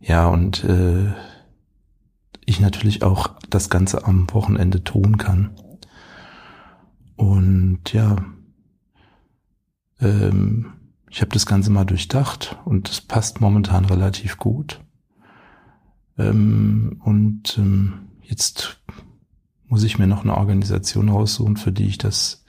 ja, 0.00 0.26
und 0.26 0.64
äh, 0.64 1.14
ich 2.44 2.60
natürlich 2.60 3.02
auch 3.02 3.30
das 3.48 3.70
Ganze 3.70 4.04
am 4.04 4.26
Wochenende 4.34 4.84
tun 4.84 5.16
kann. 5.16 5.56
Und 7.16 7.92
ja, 7.92 8.16
ähm, 10.00 10.72
ich 11.12 11.20
habe 11.20 11.30
das 11.30 11.44
Ganze 11.44 11.70
mal 11.70 11.84
durchdacht 11.84 12.58
und 12.64 12.88
es 12.88 13.02
passt 13.02 13.42
momentan 13.42 13.84
relativ 13.84 14.38
gut. 14.38 14.80
Ähm, 16.16 17.02
und 17.04 17.58
ähm, 17.58 18.08
jetzt 18.22 18.80
muss 19.66 19.84
ich 19.84 19.98
mir 19.98 20.06
noch 20.06 20.22
eine 20.22 20.38
Organisation 20.38 21.10
raussuchen, 21.10 21.58
für 21.58 21.70
die 21.70 21.84
ich 21.84 21.98
das 21.98 22.46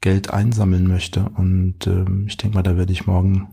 Geld 0.00 0.30
einsammeln 0.30 0.86
möchte. 0.86 1.28
Und 1.28 1.88
ähm, 1.88 2.26
ich 2.28 2.36
denke 2.36 2.54
mal, 2.56 2.62
da 2.62 2.76
werde 2.76 2.92
ich 2.92 3.08
morgen 3.08 3.48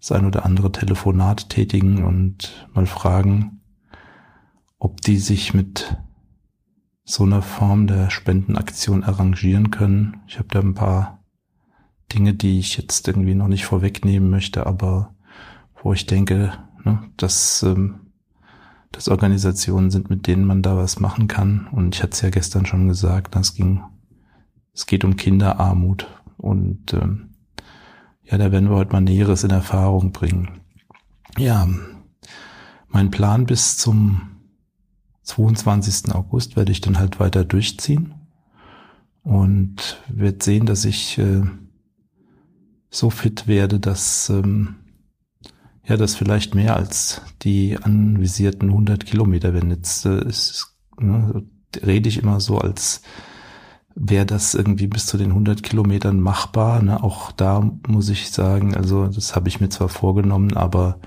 das 0.00 0.10
ein 0.10 0.26
oder 0.26 0.44
andere 0.44 0.72
Telefonat 0.72 1.48
tätigen 1.48 2.02
und 2.02 2.66
mal 2.74 2.86
fragen, 2.86 3.60
ob 4.80 5.00
die 5.00 5.18
sich 5.18 5.54
mit 5.54 5.96
so 7.04 7.22
einer 7.22 7.42
Form 7.42 7.86
der 7.86 8.10
Spendenaktion 8.10 9.04
arrangieren 9.04 9.70
können. 9.70 10.22
Ich 10.26 10.38
habe 10.38 10.48
da 10.50 10.58
ein 10.58 10.74
paar 10.74 11.19
Dinge, 12.12 12.34
die 12.34 12.58
ich 12.58 12.76
jetzt 12.76 13.08
irgendwie 13.08 13.34
noch 13.34 13.48
nicht 13.48 13.64
vorwegnehmen 13.64 14.30
möchte, 14.30 14.66
aber 14.66 15.14
wo 15.82 15.92
ich 15.92 16.06
denke, 16.06 16.52
ne, 16.84 17.02
dass 17.16 17.62
ähm, 17.62 18.00
das 18.92 19.08
Organisationen 19.08 19.90
sind, 19.90 20.10
mit 20.10 20.26
denen 20.26 20.44
man 20.44 20.62
da 20.62 20.76
was 20.76 21.00
machen 21.00 21.28
kann. 21.28 21.68
Und 21.72 21.94
ich 21.94 22.02
hatte 22.02 22.12
es 22.12 22.20
ja 22.20 22.30
gestern 22.30 22.66
schon 22.66 22.88
gesagt, 22.88 23.34
das 23.34 23.54
ging 23.54 23.82
es 24.72 24.86
geht 24.86 25.04
um 25.04 25.16
Kinderarmut 25.16 26.06
und 26.36 26.94
ähm, 26.94 27.30
ja, 28.24 28.38
da 28.38 28.52
werden 28.52 28.70
wir 28.70 28.76
heute 28.76 28.92
mal 28.92 29.00
Näheres 29.00 29.44
in 29.44 29.50
Erfahrung 29.50 30.12
bringen. 30.12 30.60
Ja, 31.36 31.68
mein 32.88 33.10
Plan 33.10 33.46
bis 33.46 33.76
zum 33.76 34.22
22. 35.22 36.14
August 36.14 36.56
werde 36.56 36.72
ich 36.72 36.80
dann 36.80 36.98
halt 36.98 37.20
weiter 37.20 37.44
durchziehen 37.44 38.14
und 39.22 40.00
werde 40.08 40.42
sehen, 40.42 40.66
dass 40.66 40.84
ich 40.84 41.18
äh, 41.18 41.42
so 42.90 43.10
fit 43.10 43.46
werde, 43.46 43.80
dass 43.80 44.28
ähm, 44.28 44.76
ja, 45.86 45.96
das 45.96 46.14
vielleicht 46.14 46.54
mehr 46.54 46.76
als 46.76 47.22
die 47.42 47.78
anvisierten 47.80 48.68
100 48.68 49.06
Kilometer 49.06 49.54
werden. 49.54 49.70
Jetzt 49.70 50.04
äh, 50.06 50.24
ist, 50.24 50.76
ne, 50.98 51.44
rede 51.84 52.08
ich 52.08 52.18
immer 52.18 52.40
so, 52.40 52.58
als 52.58 53.02
wäre 53.94 54.26
das 54.26 54.54
irgendwie 54.54 54.86
bis 54.86 55.06
zu 55.06 55.18
den 55.18 55.30
100 55.30 55.62
Kilometern 55.62 56.20
machbar. 56.20 56.82
Ne? 56.82 57.02
Auch 57.02 57.32
da 57.32 57.70
muss 57.86 58.08
ich 58.08 58.30
sagen, 58.30 58.76
also 58.76 59.06
das 59.06 59.34
habe 59.34 59.48
ich 59.48 59.60
mir 59.60 59.68
zwar 59.68 59.88
vorgenommen, 59.88 60.56
aber 60.56 60.98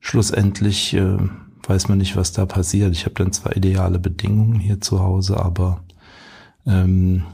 schlussendlich 0.00 0.94
äh, 0.94 1.18
weiß 1.66 1.88
man 1.88 1.98
nicht, 1.98 2.16
was 2.16 2.32
da 2.32 2.46
passiert. 2.46 2.92
Ich 2.92 3.04
habe 3.04 3.14
dann 3.14 3.32
zwar 3.32 3.56
ideale 3.56 3.98
Bedingungen 3.98 4.58
hier 4.58 4.80
zu 4.80 5.00
Hause, 5.00 5.38
aber 5.38 5.84
ähm, 6.66 7.24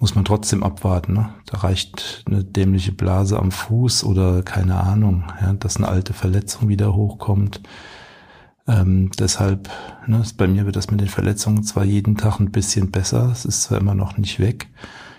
muss 0.00 0.14
man 0.14 0.24
trotzdem 0.24 0.64
abwarten. 0.64 1.12
Ne? 1.12 1.28
Da 1.46 1.58
reicht 1.58 2.24
eine 2.26 2.42
dämliche 2.42 2.90
Blase 2.90 3.38
am 3.38 3.52
Fuß 3.52 4.02
oder 4.04 4.42
keine 4.42 4.80
Ahnung, 4.80 5.24
ja, 5.40 5.52
dass 5.52 5.76
eine 5.76 5.88
alte 5.88 6.14
Verletzung 6.14 6.68
wieder 6.68 6.94
hochkommt. 6.94 7.60
Ähm, 8.66 9.10
deshalb, 9.18 9.68
ne, 10.06 10.22
bei 10.36 10.48
mir 10.48 10.64
wird 10.64 10.76
das 10.76 10.90
mit 10.90 11.00
den 11.00 11.08
Verletzungen 11.08 11.62
zwar 11.64 11.84
jeden 11.84 12.16
Tag 12.16 12.40
ein 12.40 12.50
bisschen 12.50 12.90
besser, 12.90 13.30
es 13.30 13.44
ist 13.44 13.62
zwar 13.62 13.78
immer 13.78 13.94
noch 13.94 14.16
nicht 14.16 14.40
weg. 14.40 14.68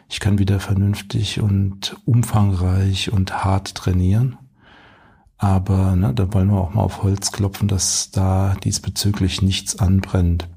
Ich 0.10 0.20
kann 0.20 0.40
wieder 0.40 0.60
vernünftig 0.60 1.40
und 1.42 1.96
umfangreich 2.06 3.14
und 3.14 3.46
hart 3.46 3.76
trainieren. 3.76 4.38
Aber 5.38 5.96
ne, 5.96 6.14
da 6.14 6.34
wollen 6.34 6.50
wir 6.50 6.60
auch 6.60 6.74
mal 6.74 6.82
auf 6.82 7.04
Holz 7.04 7.32
klopfen, 7.32 7.68
dass 7.68 8.10
da 8.12 8.56
diesbezüglich 8.64 9.42
nichts 9.42 9.80
anbrennt. 9.80 10.48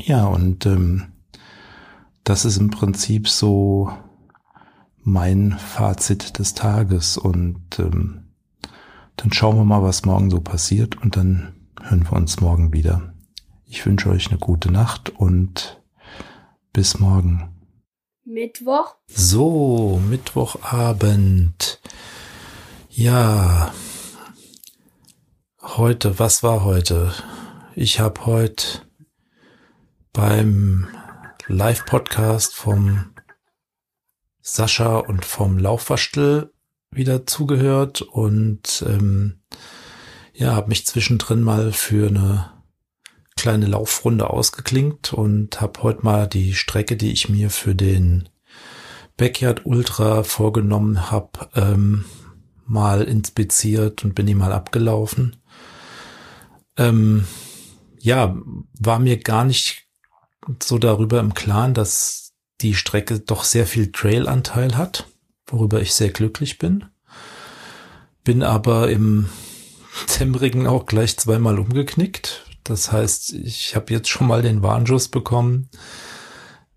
Ja, 0.00 0.24
und 0.24 0.66
ähm, 0.66 1.11
das 2.24 2.44
ist 2.44 2.58
im 2.58 2.70
Prinzip 2.70 3.28
so 3.28 3.92
mein 4.98 5.58
Fazit 5.58 6.38
des 6.38 6.54
Tages. 6.54 7.18
Und 7.18 7.78
ähm, 7.78 8.28
dann 9.16 9.32
schauen 9.32 9.56
wir 9.56 9.64
mal, 9.64 9.82
was 9.82 10.04
morgen 10.04 10.30
so 10.30 10.40
passiert. 10.40 11.00
Und 11.02 11.16
dann 11.16 11.54
hören 11.80 12.04
wir 12.04 12.12
uns 12.12 12.40
morgen 12.40 12.72
wieder. 12.72 13.14
Ich 13.64 13.84
wünsche 13.86 14.10
euch 14.10 14.28
eine 14.28 14.38
gute 14.38 14.70
Nacht 14.70 15.10
und 15.10 15.82
bis 16.72 16.98
morgen. 17.00 17.48
Mittwoch. 18.24 18.94
So, 19.08 20.00
Mittwochabend. 20.08 21.80
Ja. 22.88 23.72
Heute, 25.60 26.18
was 26.18 26.42
war 26.42 26.64
heute? 26.64 27.12
Ich 27.74 28.00
habe 28.00 28.26
heute 28.26 28.82
beim 30.12 30.86
Live-Podcast 31.52 32.54
vom 32.54 33.12
Sascha 34.40 34.96
und 34.96 35.24
vom 35.26 35.58
Laufwaschtel 35.58 36.50
wieder 36.90 37.26
zugehört 37.26 38.00
und 38.00 38.82
ähm, 38.88 39.42
ja, 40.32 40.54
habe 40.54 40.68
mich 40.68 40.86
zwischendrin 40.86 41.42
mal 41.42 41.72
für 41.72 42.08
eine 42.08 42.50
kleine 43.36 43.66
Laufrunde 43.66 44.30
ausgeklinkt 44.30 45.12
und 45.12 45.60
habe 45.60 45.82
heute 45.82 46.02
mal 46.02 46.26
die 46.26 46.54
Strecke, 46.54 46.96
die 46.96 47.12
ich 47.12 47.28
mir 47.28 47.50
für 47.50 47.74
den 47.74 48.30
Backyard 49.18 49.66
Ultra 49.66 50.22
vorgenommen 50.22 51.10
habe, 51.10 51.50
ähm, 51.54 52.06
mal 52.64 53.02
inspiziert 53.02 54.04
und 54.04 54.14
bin 54.14 54.26
die 54.26 54.34
mal 54.34 54.52
abgelaufen. 54.52 55.36
Ähm, 56.78 57.26
ja, 57.98 58.36
war 58.80 58.98
mir 58.98 59.18
gar 59.18 59.44
nicht 59.44 59.86
so 60.62 60.78
darüber 60.78 61.20
im 61.20 61.34
Klaren, 61.34 61.74
dass 61.74 62.32
die 62.60 62.74
Strecke 62.74 63.20
doch 63.20 63.44
sehr 63.44 63.66
viel 63.66 63.92
Trailanteil 63.92 64.76
hat, 64.76 65.06
worüber 65.46 65.80
ich 65.80 65.94
sehr 65.94 66.10
glücklich 66.10 66.58
bin. 66.58 66.84
Bin 68.24 68.42
aber 68.42 68.90
im 68.90 69.28
Zemmringen 70.06 70.66
auch 70.66 70.86
gleich 70.86 71.16
zweimal 71.18 71.58
umgeknickt. 71.58 72.46
Das 72.64 72.92
heißt, 72.92 73.32
ich 73.32 73.74
habe 73.74 73.92
jetzt 73.92 74.08
schon 74.08 74.28
mal 74.28 74.42
den 74.42 74.62
Warnschuss 74.62 75.08
bekommen, 75.08 75.68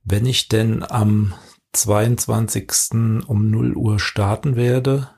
wenn 0.03 0.25
ich 0.25 0.47
denn 0.47 0.83
am 0.83 1.33
22. 1.73 2.93
um 3.27 3.51
0 3.51 3.75
Uhr 3.75 3.99
starten 3.99 4.55
werde 4.55 5.09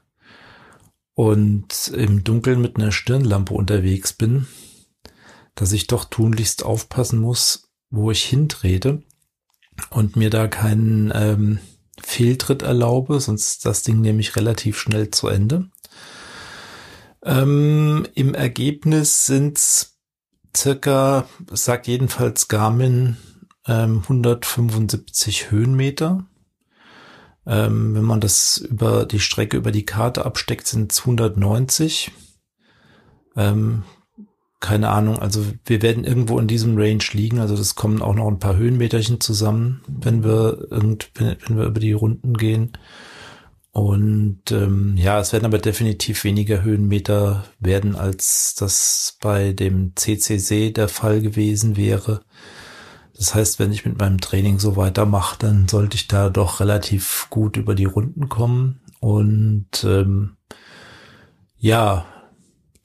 und 1.13 1.89
im 1.89 2.23
Dunkeln 2.23 2.61
mit 2.61 2.77
einer 2.77 2.91
Stirnlampe 2.91 3.53
unterwegs 3.53 4.13
bin, 4.13 4.47
dass 5.55 5.71
ich 5.71 5.87
doch 5.87 6.05
tunlichst 6.05 6.63
aufpassen 6.63 7.19
muss, 7.19 7.66
wo 7.89 8.11
ich 8.11 8.23
hintrete 8.23 9.03
und 9.89 10.15
mir 10.15 10.29
da 10.29 10.47
keinen 10.47 11.11
ähm, 11.13 11.59
Fehltritt 12.01 12.61
erlaube, 12.61 13.19
sonst 13.19 13.65
das 13.65 13.83
Ding 13.83 14.01
nämlich 14.01 14.35
relativ 14.35 14.79
schnell 14.79 15.11
zu 15.11 15.27
Ende. 15.27 15.69
Ähm, 17.23 18.07
Im 18.13 18.33
Ergebnis 18.33 19.25
sind's 19.25 19.97
circa, 20.55 21.27
sagt 21.51 21.87
jedenfalls 21.87 22.47
Garmin, 22.47 23.17
ähm, 23.67 24.01
175 24.03 25.51
Höhenmeter. 25.51 26.25
Ähm, 27.45 27.95
wenn 27.95 28.03
man 28.03 28.21
das 28.21 28.57
über 28.57 29.05
die 29.05 29.19
Strecke 29.19 29.57
über 29.57 29.71
die 29.71 29.85
Karte 29.85 30.25
absteckt, 30.25 30.67
sind 30.67 30.91
es 30.91 30.99
190. 31.01 32.11
Ähm, 33.35 33.83
keine 34.59 34.89
Ahnung, 34.89 35.19
also 35.19 35.45
wir 35.65 35.81
werden 35.81 36.03
irgendwo 36.03 36.39
in 36.39 36.47
diesem 36.47 36.77
Range 36.77 37.03
liegen, 37.11 37.39
also 37.39 37.55
das 37.55 37.75
kommen 37.75 38.01
auch 38.01 38.15
noch 38.15 38.27
ein 38.27 38.39
paar 38.39 38.55
Höhenmeterchen 38.55 39.21
zusammen, 39.21 39.81
wenn 39.87 40.23
wir 40.23 40.67
irgend, 40.71 41.11
wenn, 41.15 41.57
wir 41.57 41.65
über 41.65 41.79
die 41.79 41.93
Runden 41.93 42.33
gehen. 42.35 42.71
Und 43.71 44.51
ähm, 44.51 44.95
ja, 44.97 45.19
es 45.19 45.33
werden 45.33 45.45
aber 45.45 45.59
definitiv 45.59 46.23
weniger 46.23 46.63
Höhenmeter 46.63 47.43
werden, 47.59 47.95
als 47.95 48.55
das 48.55 49.17
bei 49.21 49.53
dem 49.53 49.95
CCC 49.95 50.71
der 50.71 50.87
Fall 50.87 51.21
gewesen 51.21 51.77
wäre. 51.77 52.21
Das 53.15 53.35
heißt, 53.35 53.59
wenn 53.59 53.71
ich 53.71 53.85
mit 53.85 53.99
meinem 53.99 54.19
Training 54.19 54.57
so 54.57 54.75
weitermache, 54.75 55.37
dann 55.37 55.67
sollte 55.67 55.95
ich 55.95 56.07
da 56.07 56.29
doch 56.29 56.59
relativ 56.59 57.27
gut 57.29 57.57
über 57.57 57.75
die 57.75 57.85
Runden 57.85 58.29
kommen 58.29 58.79
und 58.99 59.83
ähm, 59.83 60.37
ja, 61.59 62.05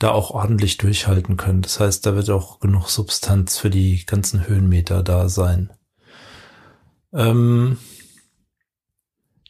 da 0.02 0.10
auch 0.10 0.30
ordentlich 0.30 0.78
durchhalten 0.78 1.36
können. 1.36 1.62
Das 1.62 1.78
heißt, 1.78 2.04
da 2.04 2.14
wird 2.14 2.28
auch 2.30 2.60
genug 2.60 2.88
Substanz 2.88 3.58
für 3.58 3.70
die 3.70 4.04
ganzen 4.04 4.46
Höhenmeter 4.46 5.02
da 5.02 5.28
sein. 5.28 5.72
Ähm, 7.12 7.78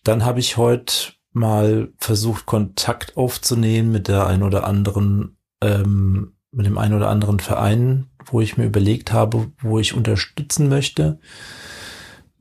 dann 0.05 0.25
habe 0.25 0.41
ich 0.41 0.57
heute 0.57 1.13
mal 1.33 1.93
versucht, 1.97 2.45
Kontakt 2.45 3.17
aufzunehmen 3.17 3.93
mit 3.93 4.09
der 4.09 4.27
ein 4.27 4.43
oder 4.43 4.65
anderen, 4.65 5.39
ähm, 5.63 6.35
mit 6.51 6.67
dem 6.67 6.77
ein 6.77 6.93
oder 6.93 7.09
anderen 7.09 7.41
Verein, 7.41 8.11
wo 8.27 8.41
ich 8.41 8.57
mir 8.57 8.67
überlegt 8.67 9.13
habe, 9.13 9.53
wo 9.61 9.79
ich 9.79 9.95
unterstützen 9.95 10.69
möchte. 10.69 11.19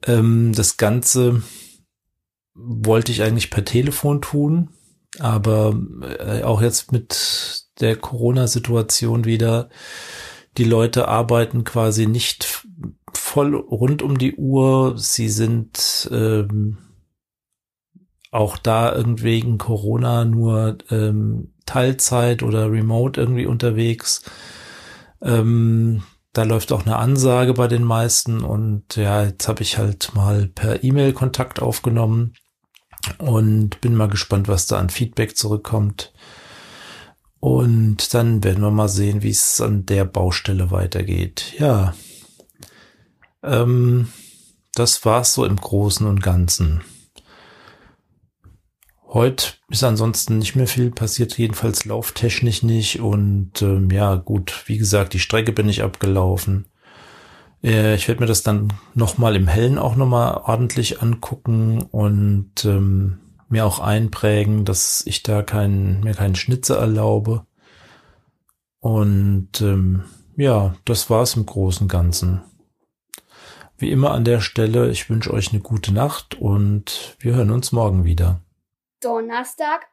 Ähm, 0.05 0.53
das 0.53 0.77
Ganze 0.77 1.43
wollte 2.53 3.11
ich 3.11 3.23
eigentlich 3.23 3.49
per 3.49 3.63
Telefon 3.63 4.21
tun, 4.21 4.71
aber 5.19 5.79
äh, 6.19 6.43
auch 6.43 6.61
jetzt 6.61 6.91
mit 6.91 7.60
der 7.81 7.95
Corona-Situation 7.95 9.25
wieder, 9.25 9.69
die 10.57 10.63
Leute 10.63 11.07
arbeiten 11.07 11.63
quasi 11.63 12.05
nicht 12.05 12.65
voll 13.13 13.55
rund 13.55 14.01
um 14.01 14.17
die 14.17 14.35
Uhr. 14.35 14.97
Sie 14.97 15.29
sind 15.29 16.09
ähm, 16.11 16.77
auch 18.31 18.57
da 18.57 18.93
irgendwie 18.93 19.23
wegen 19.23 19.57
Corona 19.57 20.25
nur 20.25 20.77
ähm, 20.89 21.53
Teilzeit 21.65 22.43
oder 22.43 22.71
Remote 22.71 23.19
irgendwie 23.19 23.45
unterwegs. 23.45 24.23
Ähm, 25.21 26.03
da 26.33 26.43
läuft 26.43 26.71
auch 26.71 26.85
eine 26.85 26.97
Ansage 26.97 27.53
bei 27.53 27.67
den 27.67 27.83
meisten 27.83 28.43
und 28.43 28.95
ja, 28.95 29.23
jetzt 29.23 29.47
habe 29.47 29.63
ich 29.63 29.77
halt 29.77 30.15
mal 30.15 30.47
per 30.47 30.83
E-Mail 30.83 31.13
Kontakt 31.13 31.61
aufgenommen 31.61 32.33
und 33.17 33.81
bin 33.81 33.95
mal 33.95 34.07
gespannt, 34.07 34.47
was 34.47 34.67
da 34.67 34.79
an 34.79 34.89
Feedback 34.89 35.35
zurückkommt. 35.35 36.13
Und 37.41 38.13
dann 38.13 38.43
werden 38.43 38.61
wir 38.61 38.69
mal 38.69 38.87
sehen, 38.87 39.23
wie 39.23 39.31
es 39.31 39.59
an 39.59 39.87
der 39.87 40.05
Baustelle 40.05 40.69
weitergeht. 40.69 41.55
Ja, 41.57 41.95
ähm, 43.41 44.09
das 44.75 45.03
war's 45.05 45.33
so 45.33 45.43
im 45.43 45.55
Großen 45.55 46.05
und 46.05 46.21
Ganzen. 46.21 46.81
Heute 49.07 49.53
ist 49.69 49.83
ansonsten 49.83 50.37
nicht 50.37 50.55
mehr 50.55 50.67
viel 50.67 50.91
passiert, 50.91 51.35
jedenfalls 51.35 51.83
lauftechnisch 51.83 52.61
nicht. 52.61 52.99
Und 52.99 53.63
ähm, 53.63 53.89
ja, 53.89 54.15
gut, 54.15 54.63
wie 54.67 54.77
gesagt, 54.77 55.13
die 55.13 55.19
Strecke 55.19 55.51
bin 55.51 55.67
ich 55.67 55.81
abgelaufen. 55.81 56.67
Äh, 57.63 57.95
ich 57.95 58.07
werde 58.07 58.21
mir 58.21 58.27
das 58.27 58.43
dann 58.43 58.71
nochmal 58.93 59.35
im 59.35 59.47
Hellen 59.47 59.79
auch 59.79 59.95
nochmal 59.95 60.41
ordentlich 60.45 61.01
angucken 61.01 61.81
und 61.81 62.65
ähm, 62.65 63.17
mir 63.51 63.65
auch 63.65 63.79
einprägen, 63.79 64.65
dass 64.65 65.03
ich 65.05 65.23
da 65.23 65.43
keinen, 65.43 66.01
mir 66.01 66.13
keinen 66.13 66.35
Schnitzer 66.35 66.77
erlaube. 66.77 67.45
Und 68.79 69.61
ähm, 69.61 70.05
ja, 70.37 70.73
das 70.85 71.09
war's 71.09 71.35
im 71.35 71.45
Großen 71.45 71.83
und 71.83 71.91
Ganzen. 71.91 72.41
Wie 73.77 73.91
immer 73.91 74.11
an 74.11 74.23
der 74.23 74.41
Stelle, 74.41 74.89
ich 74.89 75.09
wünsche 75.09 75.33
euch 75.33 75.51
eine 75.51 75.61
gute 75.61 75.93
Nacht 75.93 76.35
und 76.35 77.15
wir 77.19 77.35
hören 77.35 77.51
uns 77.51 77.71
morgen 77.71 78.05
wieder. 78.05 78.41
Donnerstag. 79.01 79.87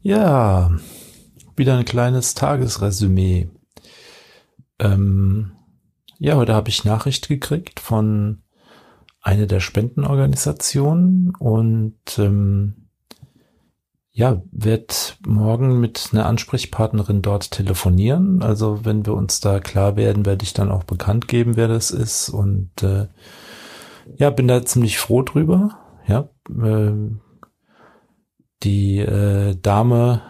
Ja, 0.00 0.70
wieder 1.56 1.76
ein 1.76 1.84
kleines 1.84 2.34
Tagesresümee. 2.34 3.48
Ähm, 4.78 5.52
ja, 6.18 6.36
heute 6.36 6.54
habe 6.54 6.68
ich 6.68 6.84
Nachricht 6.84 7.28
gekriegt 7.28 7.80
von 7.80 8.42
einer 9.22 9.46
der 9.46 9.60
Spendenorganisationen 9.60 11.34
und 11.38 12.18
ähm, 12.18 12.79
ja, 14.12 14.42
werd 14.50 15.18
morgen 15.24 15.80
mit 15.80 16.10
einer 16.12 16.26
Ansprechpartnerin 16.26 17.22
dort 17.22 17.52
telefonieren. 17.52 18.42
Also 18.42 18.84
wenn 18.84 19.06
wir 19.06 19.14
uns 19.14 19.40
da 19.40 19.60
klar 19.60 19.96
werden, 19.96 20.26
werde 20.26 20.44
ich 20.44 20.52
dann 20.52 20.70
auch 20.70 20.84
bekannt 20.84 21.28
geben, 21.28 21.56
wer 21.56 21.68
das 21.68 21.90
ist. 21.90 22.28
Und 22.28 22.82
äh, 22.82 23.06
ja, 24.16 24.30
bin 24.30 24.48
da 24.48 24.64
ziemlich 24.64 24.98
froh 24.98 25.22
drüber. 25.22 25.78
Ja, 26.08 26.28
äh, 26.48 26.92
die 28.62 28.98
äh, 28.98 29.56
Dame, 29.56 30.22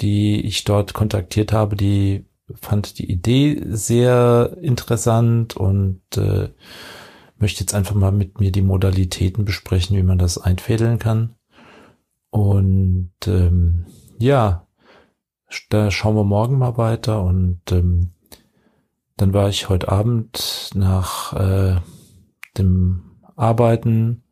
die 0.00 0.40
ich 0.42 0.64
dort 0.64 0.92
kontaktiert 0.94 1.52
habe, 1.52 1.76
die 1.76 2.26
fand 2.60 2.98
die 2.98 3.10
Idee 3.10 3.62
sehr 3.68 4.56
interessant 4.60 5.56
und 5.56 6.02
äh, 6.16 6.50
möchte 7.38 7.60
jetzt 7.60 7.74
einfach 7.74 7.94
mal 7.94 8.12
mit 8.12 8.38
mir 8.38 8.52
die 8.52 8.62
Modalitäten 8.62 9.44
besprechen, 9.44 9.96
wie 9.96 10.02
man 10.02 10.18
das 10.18 10.36
einfädeln 10.36 10.98
kann. 10.98 11.36
Und 12.30 13.12
ähm, 13.26 13.86
ja, 14.18 14.66
da 15.68 15.90
schauen 15.90 16.16
wir 16.16 16.24
morgen 16.24 16.58
mal 16.58 16.76
weiter 16.76 17.22
und 17.22 17.60
ähm, 17.72 18.12
dann 19.16 19.34
war 19.34 19.48
ich 19.48 19.68
heute 19.68 19.90
Abend 19.90 20.70
nach 20.74 21.32
äh, 21.34 21.76
dem 22.56 23.18
Arbeiten 23.36 24.22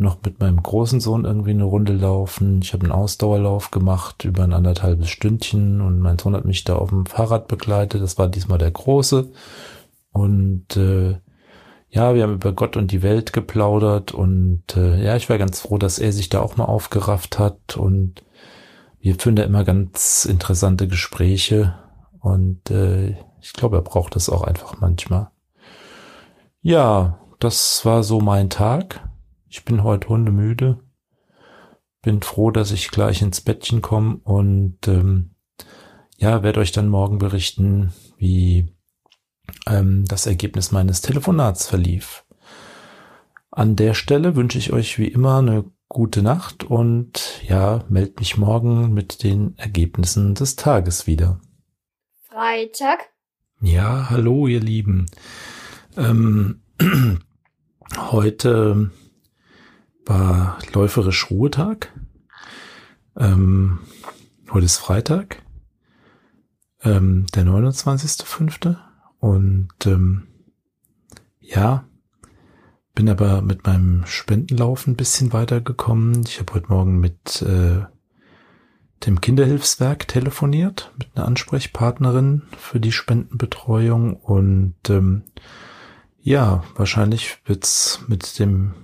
noch 0.00 0.18
mit 0.24 0.40
meinem 0.40 0.62
großen 0.62 0.98
Sohn 0.98 1.26
irgendwie 1.26 1.50
eine 1.50 1.64
Runde 1.64 1.92
laufen. 1.92 2.60
Ich 2.62 2.72
habe 2.72 2.84
einen 2.84 2.92
Ausdauerlauf 2.92 3.70
gemacht 3.70 4.24
über 4.24 4.44
ein 4.44 4.54
anderthalbes 4.54 5.10
Stündchen 5.10 5.82
und 5.82 6.00
mein 6.00 6.18
Sohn 6.18 6.34
hat 6.34 6.46
mich 6.46 6.64
da 6.64 6.76
auf 6.76 6.88
dem 6.88 7.04
Fahrrad 7.04 7.48
begleitet. 7.48 8.02
Das 8.02 8.16
war 8.16 8.28
diesmal 8.28 8.58
der 8.58 8.70
große. 8.70 9.30
Und 10.12 10.76
äh, 10.76 11.18
ja, 11.90 12.14
wir 12.14 12.22
haben 12.22 12.34
über 12.34 12.52
Gott 12.52 12.76
und 12.76 12.92
die 12.92 13.02
Welt 13.02 13.32
geplaudert 13.32 14.12
und 14.12 14.76
äh, 14.76 15.02
ja, 15.02 15.16
ich 15.16 15.28
war 15.28 15.38
ganz 15.38 15.60
froh, 15.60 15.76
dass 15.76 15.98
er 15.98 16.12
sich 16.12 16.28
da 16.28 16.40
auch 16.40 16.56
mal 16.56 16.66
aufgerafft 16.66 17.38
hat 17.38 17.76
und 17.76 18.24
wir 19.00 19.16
führen 19.16 19.36
da 19.36 19.42
immer 19.42 19.64
ganz 19.64 20.24
interessante 20.24 20.86
Gespräche 20.86 21.74
und 22.20 22.70
äh, 22.70 23.16
ich 23.40 23.52
glaube, 23.54 23.76
er 23.78 23.82
braucht 23.82 24.14
das 24.14 24.28
auch 24.28 24.42
einfach 24.44 24.80
manchmal. 24.80 25.30
Ja, 26.62 27.18
das 27.40 27.84
war 27.84 28.04
so 28.04 28.20
mein 28.20 28.50
Tag. 28.50 29.08
Ich 29.48 29.64
bin 29.64 29.82
heute 29.82 30.10
hundemüde. 30.10 30.78
Bin 32.02 32.22
froh, 32.22 32.50
dass 32.50 32.70
ich 32.70 32.90
gleich 32.90 33.20
ins 33.20 33.40
Bettchen 33.40 33.82
komme 33.82 34.20
und 34.22 34.86
ähm, 34.86 35.34
ja, 36.18 36.42
werde 36.42 36.60
euch 36.60 36.70
dann 36.70 36.88
morgen 36.88 37.18
berichten, 37.18 37.92
wie 38.16 38.74
ähm, 39.66 40.04
das 40.06 40.26
Ergebnis 40.26 40.72
meines 40.72 41.00
Telefonats 41.00 41.66
verlief. 41.66 42.24
An 43.50 43.76
der 43.76 43.94
Stelle 43.94 44.36
wünsche 44.36 44.58
ich 44.58 44.72
euch 44.72 44.98
wie 44.98 45.08
immer 45.08 45.38
eine 45.38 45.64
gute 45.88 46.22
Nacht 46.22 46.62
und 46.62 47.42
ja, 47.46 47.84
meld 47.88 48.20
mich 48.20 48.36
morgen 48.36 48.94
mit 48.94 49.24
den 49.24 49.58
Ergebnissen 49.58 50.34
des 50.34 50.54
Tages 50.54 51.06
wieder. 51.08 51.40
Freitag. 52.28 53.08
Ja, 53.60 54.08
hallo 54.08 54.46
ihr 54.46 54.60
Lieben. 54.60 55.06
Ähm, 55.96 56.62
heute 57.96 58.90
war 60.06 60.58
läuferisch 60.72 61.30
Ruhetag. 61.30 61.92
Ähm, 63.16 63.80
heute 64.52 64.66
ist 64.66 64.78
Freitag, 64.78 65.42
ähm, 66.82 67.26
der 67.34 67.44
29.05. 67.44 68.76
Und 69.20 69.68
ähm, 69.86 70.26
ja, 71.40 71.84
bin 72.94 73.08
aber 73.08 73.42
mit 73.42 73.66
meinem 73.66 74.04
Spendenlauf 74.06 74.86
ein 74.86 74.96
bisschen 74.96 75.32
weitergekommen. 75.32 76.22
Ich 76.26 76.40
habe 76.40 76.54
heute 76.54 76.68
Morgen 76.68 76.98
mit 76.98 77.42
äh, 77.42 77.84
dem 79.06 79.20
Kinderhilfswerk 79.20 80.08
telefoniert, 80.08 80.92
mit 80.98 81.08
einer 81.14 81.26
Ansprechpartnerin 81.26 82.42
für 82.58 82.80
die 82.80 82.92
Spendenbetreuung. 82.92 84.16
Und 84.16 84.74
ähm, 84.88 85.22
ja, 86.20 86.64
wahrscheinlich 86.74 87.38
wird's 87.46 88.00
mit 88.08 88.38
dem 88.38 88.74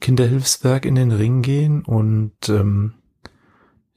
Kinderhilfswerk 0.00 0.84
in 0.84 0.94
den 0.94 1.10
Ring 1.10 1.42
gehen 1.42 1.84
und 1.84 2.48
ähm, 2.48 2.94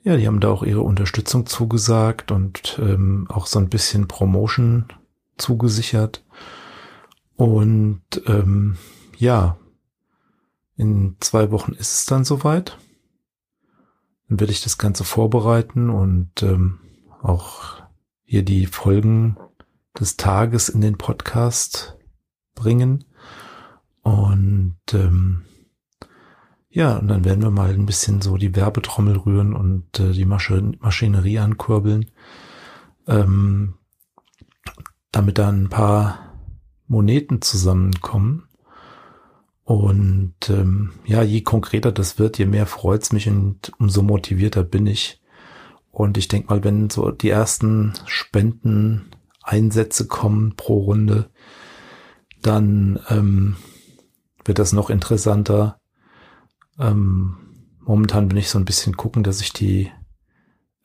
ja, 0.03 0.17
die 0.17 0.27
haben 0.27 0.39
da 0.39 0.49
auch 0.49 0.63
ihre 0.63 0.81
Unterstützung 0.81 1.45
zugesagt 1.45 2.31
und 2.31 2.79
ähm, 2.81 3.27
auch 3.29 3.45
so 3.45 3.59
ein 3.59 3.69
bisschen 3.69 4.07
Promotion 4.07 4.85
zugesichert. 5.37 6.23
Und 7.35 8.01
ähm, 8.25 8.77
ja, 9.17 9.57
in 10.75 11.17
zwei 11.19 11.51
Wochen 11.51 11.73
ist 11.73 11.99
es 11.99 12.05
dann 12.05 12.25
soweit. 12.25 12.77
Dann 14.27 14.39
werde 14.39 14.53
ich 14.53 14.63
das 14.63 14.77
Ganze 14.77 15.03
vorbereiten 15.03 15.89
und 15.89 16.41
ähm, 16.41 16.79
auch 17.21 17.81
hier 18.23 18.43
die 18.43 18.65
Folgen 18.65 19.37
des 19.99 20.17
Tages 20.17 20.69
in 20.69 20.81
den 20.81 20.97
Podcast 20.97 21.97
bringen. 22.55 23.05
Und 24.01 24.77
ähm, 24.93 25.43
ja, 26.71 26.97
und 26.97 27.09
dann 27.09 27.25
werden 27.25 27.43
wir 27.43 27.51
mal 27.51 27.71
ein 27.71 27.85
bisschen 27.85 28.21
so 28.21 28.37
die 28.37 28.55
Werbetrommel 28.55 29.17
rühren 29.17 29.53
und 29.53 29.99
äh, 29.99 30.13
die 30.13 30.25
Masche 30.25 30.71
Maschinerie 30.79 31.39
ankurbeln, 31.39 32.05
ähm, 33.07 33.73
damit 35.11 35.37
da 35.37 35.49
ein 35.49 35.67
paar 35.67 36.37
Moneten 36.87 37.41
zusammenkommen. 37.41 38.47
Und 39.63 40.49
ähm, 40.49 40.93
ja, 41.05 41.23
je 41.23 41.41
konkreter 41.41 41.91
das 41.91 42.19
wird, 42.19 42.37
je 42.37 42.45
mehr 42.45 42.65
freut's 42.65 43.11
mich 43.11 43.27
und 43.27 43.73
umso 43.77 44.01
motivierter 44.01 44.63
bin 44.63 44.87
ich. 44.87 45.21
Und 45.91 46.17
ich 46.17 46.29
denke 46.29 46.53
mal, 46.53 46.63
wenn 46.63 46.89
so 46.89 47.11
die 47.11 47.29
ersten 47.29 47.93
Spenden-Einsätze 48.05 50.07
kommen 50.07 50.55
pro 50.55 50.79
Runde, 50.79 51.29
dann 52.41 52.99
ähm, 53.09 53.57
wird 54.45 54.57
das 54.57 54.71
noch 54.71 54.89
interessanter. 54.89 55.80
Ähm, 56.81 57.37
momentan 57.79 58.27
bin 58.27 58.37
ich 58.37 58.49
so 58.49 58.57
ein 58.57 58.65
bisschen 58.65 58.97
gucken, 58.97 59.23
dass 59.23 59.41
ich 59.41 59.53
die 59.53 59.91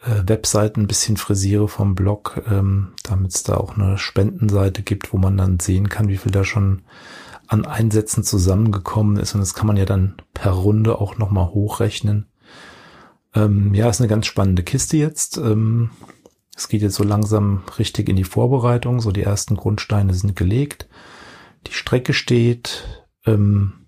äh, 0.02 0.22
Webseiten 0.26 0.82
ein 0.82 0.86
bisschen 0.86 1.16
frisiere 1.16 1.68
vom 1.68 1.94
Blog, 1.94 2.42
ähm, 2.48 2.92
damit 3.02 3.34
es 3.34 3.42
da 3.42 3.56
auch 3.56 3.76
eine 3.76 3.98
Spendenseite 3.98 4.82
gibt, 4.82 5.12
wo 5.12 5.18
man 5.18 5.36
dann 5.36 5.58
sehen 5.58 5.88
kann, 5.88 6.08
wie 6.08 6.18
viel 6.18 6.32
da 6.32 6.44
schon 6.44 6.82
an 7.48 7.64
Einsätzen 7.64 8.24
zusammengekommen 8.24 9.16
ist. 9.16 9.34
Und 9.34 9.40
das 9.40 9.54
kann 9.54 9.66
man 9.66 9.76
ja 9.76 9.84
dann 9.84 10.16
per 10.34 10.52
Runde 10.52 11.00
auch 11.00 11.16
nochmal 11.16 11.48
hochrechnen. 11.48 12.26
Ähm, 13.34 13.74
ja, 13.74 13.88
ist 13.88 14.00
eine 14.00 14.08
ganz 14.08 14.26
spannende 14.26 14.62
Kiste 14.62 14.96
jetzt. 14.96 15.38
Ähm, 15.38 15.90
es 16.56 16.68
geht 16.68 16.82
jetzt 16.82 16.96
so 16.96 17.04
langsam 17.04 17.62
richtig 17.78 18.08
in 18.08 18.16
die 18.16 18.24
Vorbereitung. 18.24 19.00
So 19.00 19.12
die 19.12 19.22
ersten 19.22 19.56
Grundsteine 19.56 20.14
sind 20.14 20.36
gelegt. 20.36 20.88
Die 21.66 21.72
Strecke 21.72 22.14
steht. 22.14 23.02
Ähm, 23.24 23.85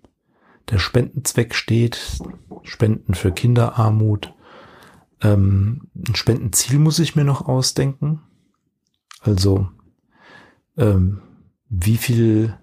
der 0.70 0.78
Spendenzweck 0.78 1.54
steht. 1.54 2.20
Spenden 2.62 3.14
für 3.14 3.32
Kinderarmut. 3.32 4.34
Ähm, 5.20 5.88
ein 5.94 6.14
Spendenziel 6.14 6.78
muss 6.78 6.98
ich 6.98 7.16
mir 7.16 7.24
noch 7.24 7.46
ausdenken. 7.46 8.20
Also, 9.20 9.68
ähm, 10.76 11.22
wie 11.68 11.96
viel 11.96 12.56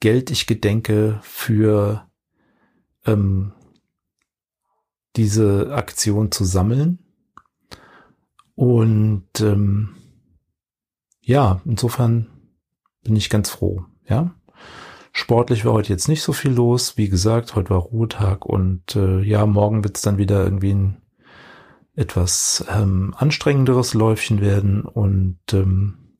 Geld 0.00 0.30
ich 0.30 0.46
gedenke 0.46 1.20
für 1.22 2.08
ähm, 3.04 3.52
diese 5.16 5.74
Aktion 5.74 6.32
zu 6.32 6.44
sammeln. 6.44 6.98
Und 8.54 9.40
ähm, 9.40 9.96
ja, 11.20 11.60
insofern 11.64 12.26
bin 13.02 13.16
ich 13.16 13.30
ganz 13.30 13.50
froh. 13.50 13.84
Ja, 14.08 14.34
sportlich 15.12 15.64
war 15.64 15.72
heute 15.72 15.92
jetzt 15.92 16.08
nicht 16.08 16.22
so 16.22 16.32
viel 16.32 16.52
los. 16.52 16.96
Wie 16.96 17.08
gesagt, 17.08 17.54
heute 17.54 17.70
war 17.70 17.80
Ruhetag 17.80 18.46
und 18.46 18.96
äh, 18.96 19.20
ja, 19.20 19.46
morgen 19.46 19.84
wird 19.84 19.96
es 19.96 20.02
dann 20.02 20.18
wieder 20.18 20.42
irgendwie 20.44 20.74
ein 20.74 20.96
etwas 21.96 22.64
ähm, 22.70 23.14
anstrengenderes 23.16 23.94
Läufchen 23.94 24.40
werden 24.40 24.82
und 24.82 25.38
ähm, 25.52 26.16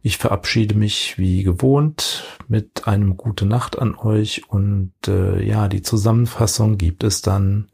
ich 0.00 0.16
verabschiede 0.16 0.74
mich 0.74 1.18
wie 1.18 1.42
gewohnt 1.42 2.38
mit 2.46 2.86
einem 2.86 3.16
gute 3.16 3.46
Nacht 3.46 3.78
an 3.78 3.96
euch 3.96 4.48
und 4.48 4.92
äh, 5.06 5.42
ja, 5.42 5.68
die 5.68 5.82
Zusammenfassung 5.82 6.78
gibt 6.78 7.02
es 7.02 7.20
dann 7.20 7.70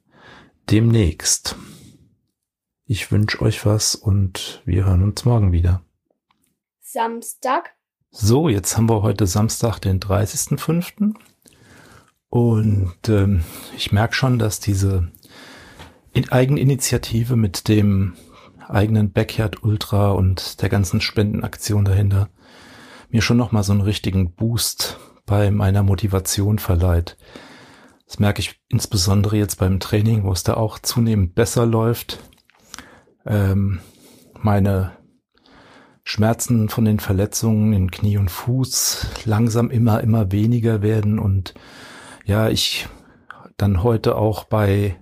demnächst. 0.70 1.57
Ich 2.86 3.12
wünsche 3.12 3.42
euch 3.42 3.64
was 3.66 3.94
und 3.94 4.62
wir 4.64 4.84
hören 4.84 5.02
uns 5.02 5.24
morgen 5.24 5.52
wieder. 5.52 5.82
Samstag. 6.80 7.74
So, 8.17 8.49
jetzt 8.49 8.77
haben 8.77 8.89
wir 8.89 9.03
heute 9.03 9.27
Samstag, 9.27 9.81
den 9.81 9.99
30.05. 9.99 11.15
Und 12.29 13.09
ähm, 13.09 13.43
ich 13.77 13.91
merke 13.91 14.15
schon, 14.15 14.39
dass 14.39 14.61
diese 14.61 15.11
Eigeninitiative 16.31 17.35
mit 17.35 17.67
dem 17.67 18.15
eigenen 18.69 19.11
Backyard 19.11 19.65
Ultra 19.65 20.12
und 20.12 20.62
der 20.62 20.69
ganzen 20.69 21.01
Spendenaktion 21.01 21.85
dahinter 21.85 22.29
mir 23.11 23.21
schon 23.21 23.37
noch 23.37 23.51
mal 23.51 23.65
so 23.65 23.73
einen 23.73 23.83
richtigen 23.83 24.33
Boost 24.33 24.97
bei 25.27 25.51
meiner 25.51 25.83
Motivation 25.83 26.61
verleiht. 26.61 27.17
Das 28.07 28.21
merke 28.21 28.39
ich 28.39 28.61
insbesondere 28.69 29.37
jetzt 29.39 29.57
beim 29.57 29.81
Training, 29.81 30.23
wo 30.23 30.31
es 30.31 30.45
da 30.45 30.55
auch 30.55 30.79
zunehmend 30.79 31.35
besser 31.35 31.67
läuft. 31.67 32.21
Ähm, 33.27 33.81
meine 34.41 34.93
Schmerzen 36.05 36.68
von 36.68 36.84
den 36.84 37.00
Verletzungen 37.00 37.72
in 37.72 37.90
Knie 37.90 38.18
und 38.18 38.30
Fuß 38.30 39.07
langsam 39.24 39.70
immer, 39.70 40.02
immer 40.02 40.30
weniger 40.30 40.82
werden. 40.82 41.18
Und 41.18 41.55
ja, 42.24 42.50
ich 42.50 42.86
dann 43.57 43.82
heute 43.82 44.16
auch 44.16 44.44
bei 44.44 44.96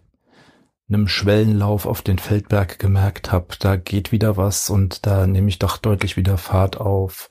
einem 0.88 1.08
Schwellenlauf 1.08 1.86
auf 1.86 2.02
den 2.02 2.18
Feldberg 2.18 2.78
gemerkt 2.78 3.32
habe, 3.32 3.48
da 3.58 3.76
geht 3.76 4.12
wieder 4.12 4.36
was 4.36 4.70
und 4.70 5.06
da 5.06 5.26
nehme 5.26 5.48
ich 5.48 5.58
doch 5.58 5.78
deutlich 5.78 6.16
wieder 6.16 6.38
Fahrt 6.38 6.78
auf. 6.78 7.30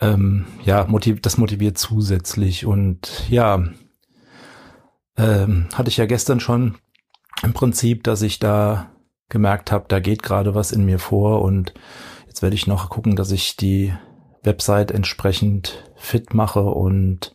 Ähm, 0.00 0.46
ja, 0.64 0.84
motiv 0.86 1.20
das 1.20 1.38
motiviert 1.38 1.78
zusätzlich. 1.78 2.66
Und 2.66 3.28
ja, 3.28 3.64
ähm, 5.16 5.66
hatte 5.74 5.88
ich 5.88 5.96
ja 5.96 6.06
gestern 6.06 6.40
schon 6.40 6.76
im 7.42 7.52
Prinzip, 7.52 8.04
dass 8.04 8.22
ich 8.22 8.38
da 8.38 8.90
gemerkt 9.28 9.72
habe, 9.72 9.86
da 9.88 9.98
geht 9.98 10.22
gerade 10.22 10.54
was 10.54 10.70
in 10.70 10.84
mir 10.84 10.98
vor. 10.98 11.42
Und 11.42 11.74
jetzt 12.28 12.42
werde 12.42 12.54
ich 12.54 12.66
noch 12.66 12.90
gucken, 12.90 13.16
dass 13.16 13.32
ich 13.32 13.56
die 13.56 13.92
Website 14.44 14.92
entsprechend 14.92 15.84
fit 15.96 16.34
mache 16.34 16.62
und 16.62 17.34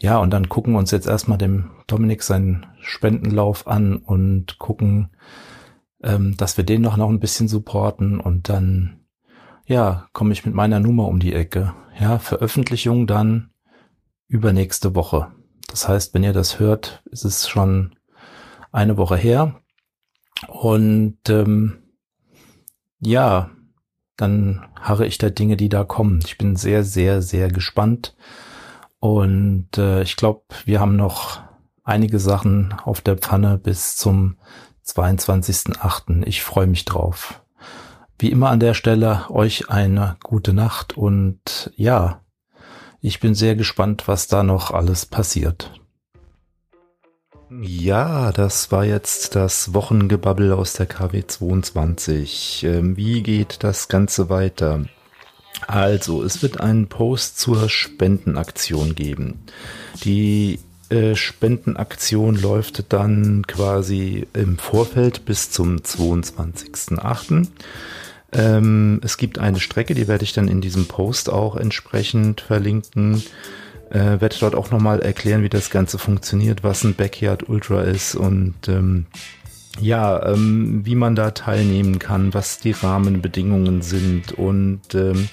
ja, 0.00 0.18
und 0.18 0.30
dann 0.30 0.50
gucken 0.50 0.74
wir 0.74 0.78
uns 0.78 0.90
jetzt 0.90 1.06
erstmal 1.06 1.38
dem 1.38 1.70
Dominik 1.86 2.22
seinen 2.22 2.66
Spendenlauf 2.80 3.66
an 3.66 3.96
und 3.96 4.58
gucken, 4.58 5.08
ähm, 6.02 6.36
dass 6.36 6.56
wir 6.56 6.64
den 6.64 6.82
noch, 6.82 6.96
noch 6.96 7.08
ein 7.08 7.20
bisschen 7.20 7.48
supporten 7.48 8.20
und 8.20 8.48
dann, 8.50 9.00
ja, 9.66 10.08
komme 10.12 10.32
ich 10.32 10.44
mit 10.44 10.54
meiner 10.54 10.80
Nummer 10.80 11.08
um 11.08 11.20
die 11.20 11.32
Ecke. 11.32 11.74
Ja, 11.98 12.18
Veröffentlichung 12.18 13.06
dann 13.06 13.50
übernächste 14.28 14.94
Woche. 14.94 15.32
Das 15.68 15.88
heißt, 15.88 16.12
wenn 16.12 16.24
ihr 16.24 16.32
das 16.32 16.58
hört, 16.58 17.02
ist 17.10 17.24
es 17.24 17.48
schon 17.48 17.96
eine 18.72 18.96
Woche 18.96 19.16
her. 19.16 19.60
Und 20.48 21.18
ähm, 21.28 21.78
ja, 23.00 23.50
dann 24.16 24.64
harre 24.80 25.06
ich 25.06 25.18
da 25.18 25.30
Dinge, 25.30 25.56
die 25.56 25.68
da 25.68 25.84
kommen. 25.84 26.20
Ich 26.24 26.38
bin 26.38 26.56
sehr, 26.56 26.84
sehr, 26.84 27.22
sehr 27.22 27.48
gespannt. 27.48 28.14
Und 29.00 29.76
äh, 29.76 30.02
ich 30.02 30.16
glaube, 30.16 30.42
wir 30.64 30.80
haben 30.80 30.96
noch 30.96 31.40
einige 31.82 32.18
Sachen 32.18 32.74
auf 32.84 33.00
der 33.00 33.16
Pfanne 33.16 33.58
bis 33.58 33.96
zum 33.96 34.36
22.8. 34.86 36.24
Ich 36.26 36.42
freue 36.42 36.66
mich 36.66 36.84
drauf. 36.84 37.42
Wie 38.18 38.30
immer 38.30 38.50
an 38.50 38.60
der 38.60 38.74
Stelle 38.74 39.26
euch 39.30 39.70
eine 39.70 40.16
gute 40.22 40.54
Nacht 40.54 40.96
und 40.96 41.72
ja, 41.76 42.20
ich 43.00 43.20
bin 43.20 43.34
sehr 43.34 43.56
gespannt, 43.56 44.04
was 44.06 44.28
da 44.28 44.42
noch 44.42 44.70
alles 44.70 45.04
passiert. 45.04 45.72
Ja, 47.62 48.32
das 48.32 48.72
war 48.72 48.84
jetzt 48.84 49.36
das 49.36 49.74
Wochengebabbel 49.74 50.52
aus 50.52 50.72
der 50.72 50.86
KW 50.86 51.24
22. 51.26 52.64
Ähm, 52.64 52.96
wie 52.96 53.22
geht 53.22 53.62
das 53.62 53.88
Ganze 53.88 54.28
weiter? 54.28 54.84
Also, 55.66 56.24
es 56.24 56.42
wird 56.42 56.60
einen 56.60 56.88
Post 56.88 57.38
zur 57.38 57.68
Spendenaktion 57.68 58.94
geben. 58.94 59.44
Die 60.04 60.58
äh, 60.88 61.14
Spendenaktion 61.14 62.34
läuft 62.36 62.92
dann 62.92 63.46
quasi 63.46 64.26
im 64.32 64.58
Vorfeld 64.58 65.24
bis 65.24 65.50
zum 65.50 65.76
22.08. 65.76 67.46
Ähm, 68.32 69.00
es 69.04 69.16
gibt 69.16 69.38
eine 69.38 69.60
Strecke, 69.60 69.94
die 69.94 70.08
werde 70.08 70.24
ich 70.24 70.32
dann 70.32 70.48
in 70.48 70.60
diesem 70.60 70.86
Post 70.86 71.30
auch 71.30 71.56
entsprechend 71.56 72.40
verlinken. 72.40 73.22
Äh, 73.94 74.20
werde 74.20 74.34
dort 74.40 74.56
auch 74.56 74.72
nochmal 74.72 75.00
erklären, 75.02 75.44
wie 75.44 75.48
das 75.48 75.70
Ganze 75.70 75.98
funktioniert, 75.98 76.64
was 76.64 76.82
ein 76.82 76.94
Backyard 76.94 77.48
Ultra 77.48 77.82
ist 77.82 78.16
und 78.16 78.54
ähm, 78.66 79.06
ja, 79.80 80.26
ähm, 80.26 80.80
wie 80.84 80.96
man 80.96 81.14
da 81.14 81.30
teilnehmen 81.30 82.00
kann, 82.00 82.34
was 82.34 82.58
die 82.58 82.72
Rahmenbedingungen 82.72 83.82
sind 83.82 84.32
und 84.32 84.80
ähm, 84.94 85.28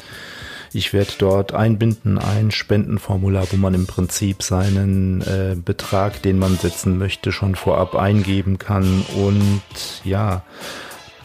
ich 0.73 0.93
werde 0.93 1.11
dort 1.17 1.53
einbinden 1.53 2.19
ein 2.19 2.51
Spendenformular, 2.51 3.47
wo 3.51 3.57
man 3.57 3.73
im 3.73 3.87
Prinzip 3.87 4.43
seinen 4.43 5.21
äh, 5.21 5.55
Betrag, 5.55 6.21
den 6.21 6.37
man 6.37 6.55
setzen 6.55 6.99
möchte, 6.99 7.31
schon 7.31 7.55
vorab 7.55 7.95
eingeben 7.95 8.59
kann 8.59 9.03
und 9.15 9.63
ja, 10.03 10.43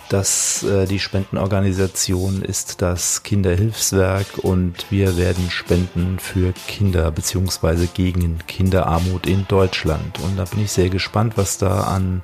dass 0.09 0.63
äh, 0.63 0.87
die 0.87 0.99
Spendenorganisation 0.99 2.43
ist 2.43 2.83
das 2.83 3.23
Kinderhilfswerk 3.23 4.39
und 4.43 4.91
wir 4.91 5.17
werden 5.17 5.51
spenden 5.51 6.19
für 6.19 6.53
Kinder 6.69 7.11
beziehungsweise 7.11 7.87
gegen 7.87 8.39
Kinderarmut 8.47 9.27
in 9.27 9.47
Deutschland. 9.49 10.19
Und 10.21 10.39
da 10.39 10.45
bin 10.45 10.65
ich 10.65 10.73
sehr 10.73 10.89
gespannt, 10.89 11.35
was 11.37 11.59
da 11.59 11.83
an 11.83 12.23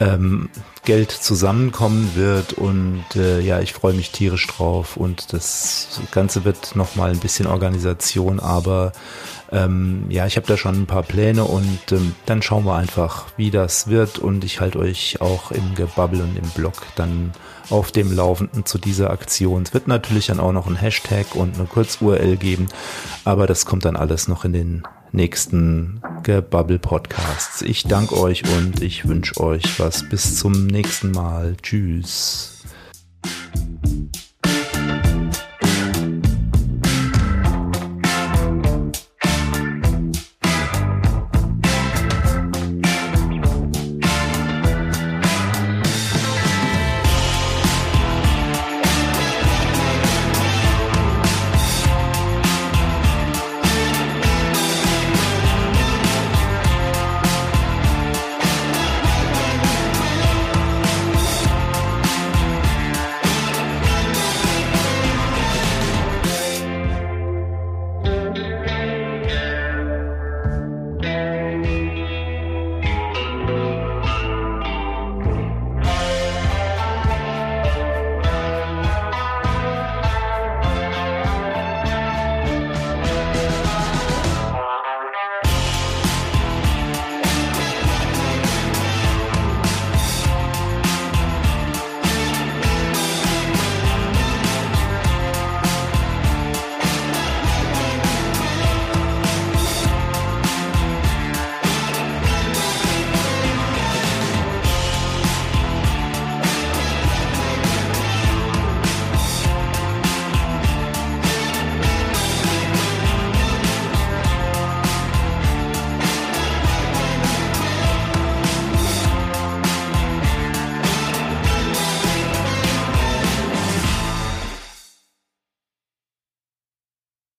ähm, 0.00 0.48
Geld 0.84 1.10
zusammenkommen 1.10 2.10
wird 2.14 2.52
und 2.52 3.04
äh, 3.16 3.40
ja, 3.40 3.60
ich 3.60 3.72
freue 3.72 3.94
mich 3.94 4.10
tierisch 4.10 4.46
drauf 4.46 4.96
und 4.96 5.32
das 5.32 6.00
Ganze 6.10 6.44
wird 6.44 6.76
nochmal 6.76 7.10
ein 7.10 7.20
bisschen 7.20 7.46
Organisation, 7.46 8.40
aber 8.40 8.92
ähm, 9.52 10.06
ja, 10.08 10.26
ich 10.26 10.36
habe 10.36 10.46
da 10.46 10.56
schon 10.56 10.82
ein 10.82 10.86
paar 10.86 11.04
Pläne 11.04 11.44
und 11.44 11.92
ähm, 11.92 12.14
dann 12.26 12.42
schauen 12.42 12.64
wir 12.64 12.74
einfach, 12.74 13.26
wie 13.36 13.50
das 13.50 13.88
wird 13.88 14.18
und 14.18 14.44
ich 14.44 14.60
halte 14.60 14.78
euch 14.78 15.20
auch 15.20 15.52
im 15.52 15.74
Gebabbel 15.74 16.20
und 16.20 16.36
im 16.36 16.48
Blog 16.50 16.74
dann 16.96 17.32
auf 17.70 17.92
dem 17.92 18.14
Laufenden 18.14 18.66
zu 18.66 18.78
dieser 18.78 19.10
Aktion. 19.10 19.62
Es 19.62 19.72
wird 19.72 19.88
natürlich 19.88 20.26
dann 20.26 20.40
auch 20.40 20.52
noch 20.52 20.66
ein 20.66 20.76
Hashtag 20.76 21.34
und 21.34 21.54
eine 21.54 21.66
Kurz-URL 21.66 22.36
geben, 22.36 22.68
aber 23.24 23.46
das 23.46 23.64
kommt 23.64 23.84
dann 23.84 23.96
alles 23.96 24.28
noch 24.28 24.44
in 24.44 24.52
den 24.52 24.82
nächsten 25.14 26.02
Gebubble 26.24 26.78
Podcasts. 26.78 27.62
Ich 27.62 27.84
danke 27.84 28.18
euch 28.18 28.42
und 28.58 28.82
ich 28.82 29.08
wünsche 29.08 29.40
euch 29.40 29.78
was. 29.78 30.08
Bis 30.08 30.36
zum 30.36 30.66
nächsten 30.66 31.12
Mal. 31.12 31.56
Tschüss. 31.62 32.62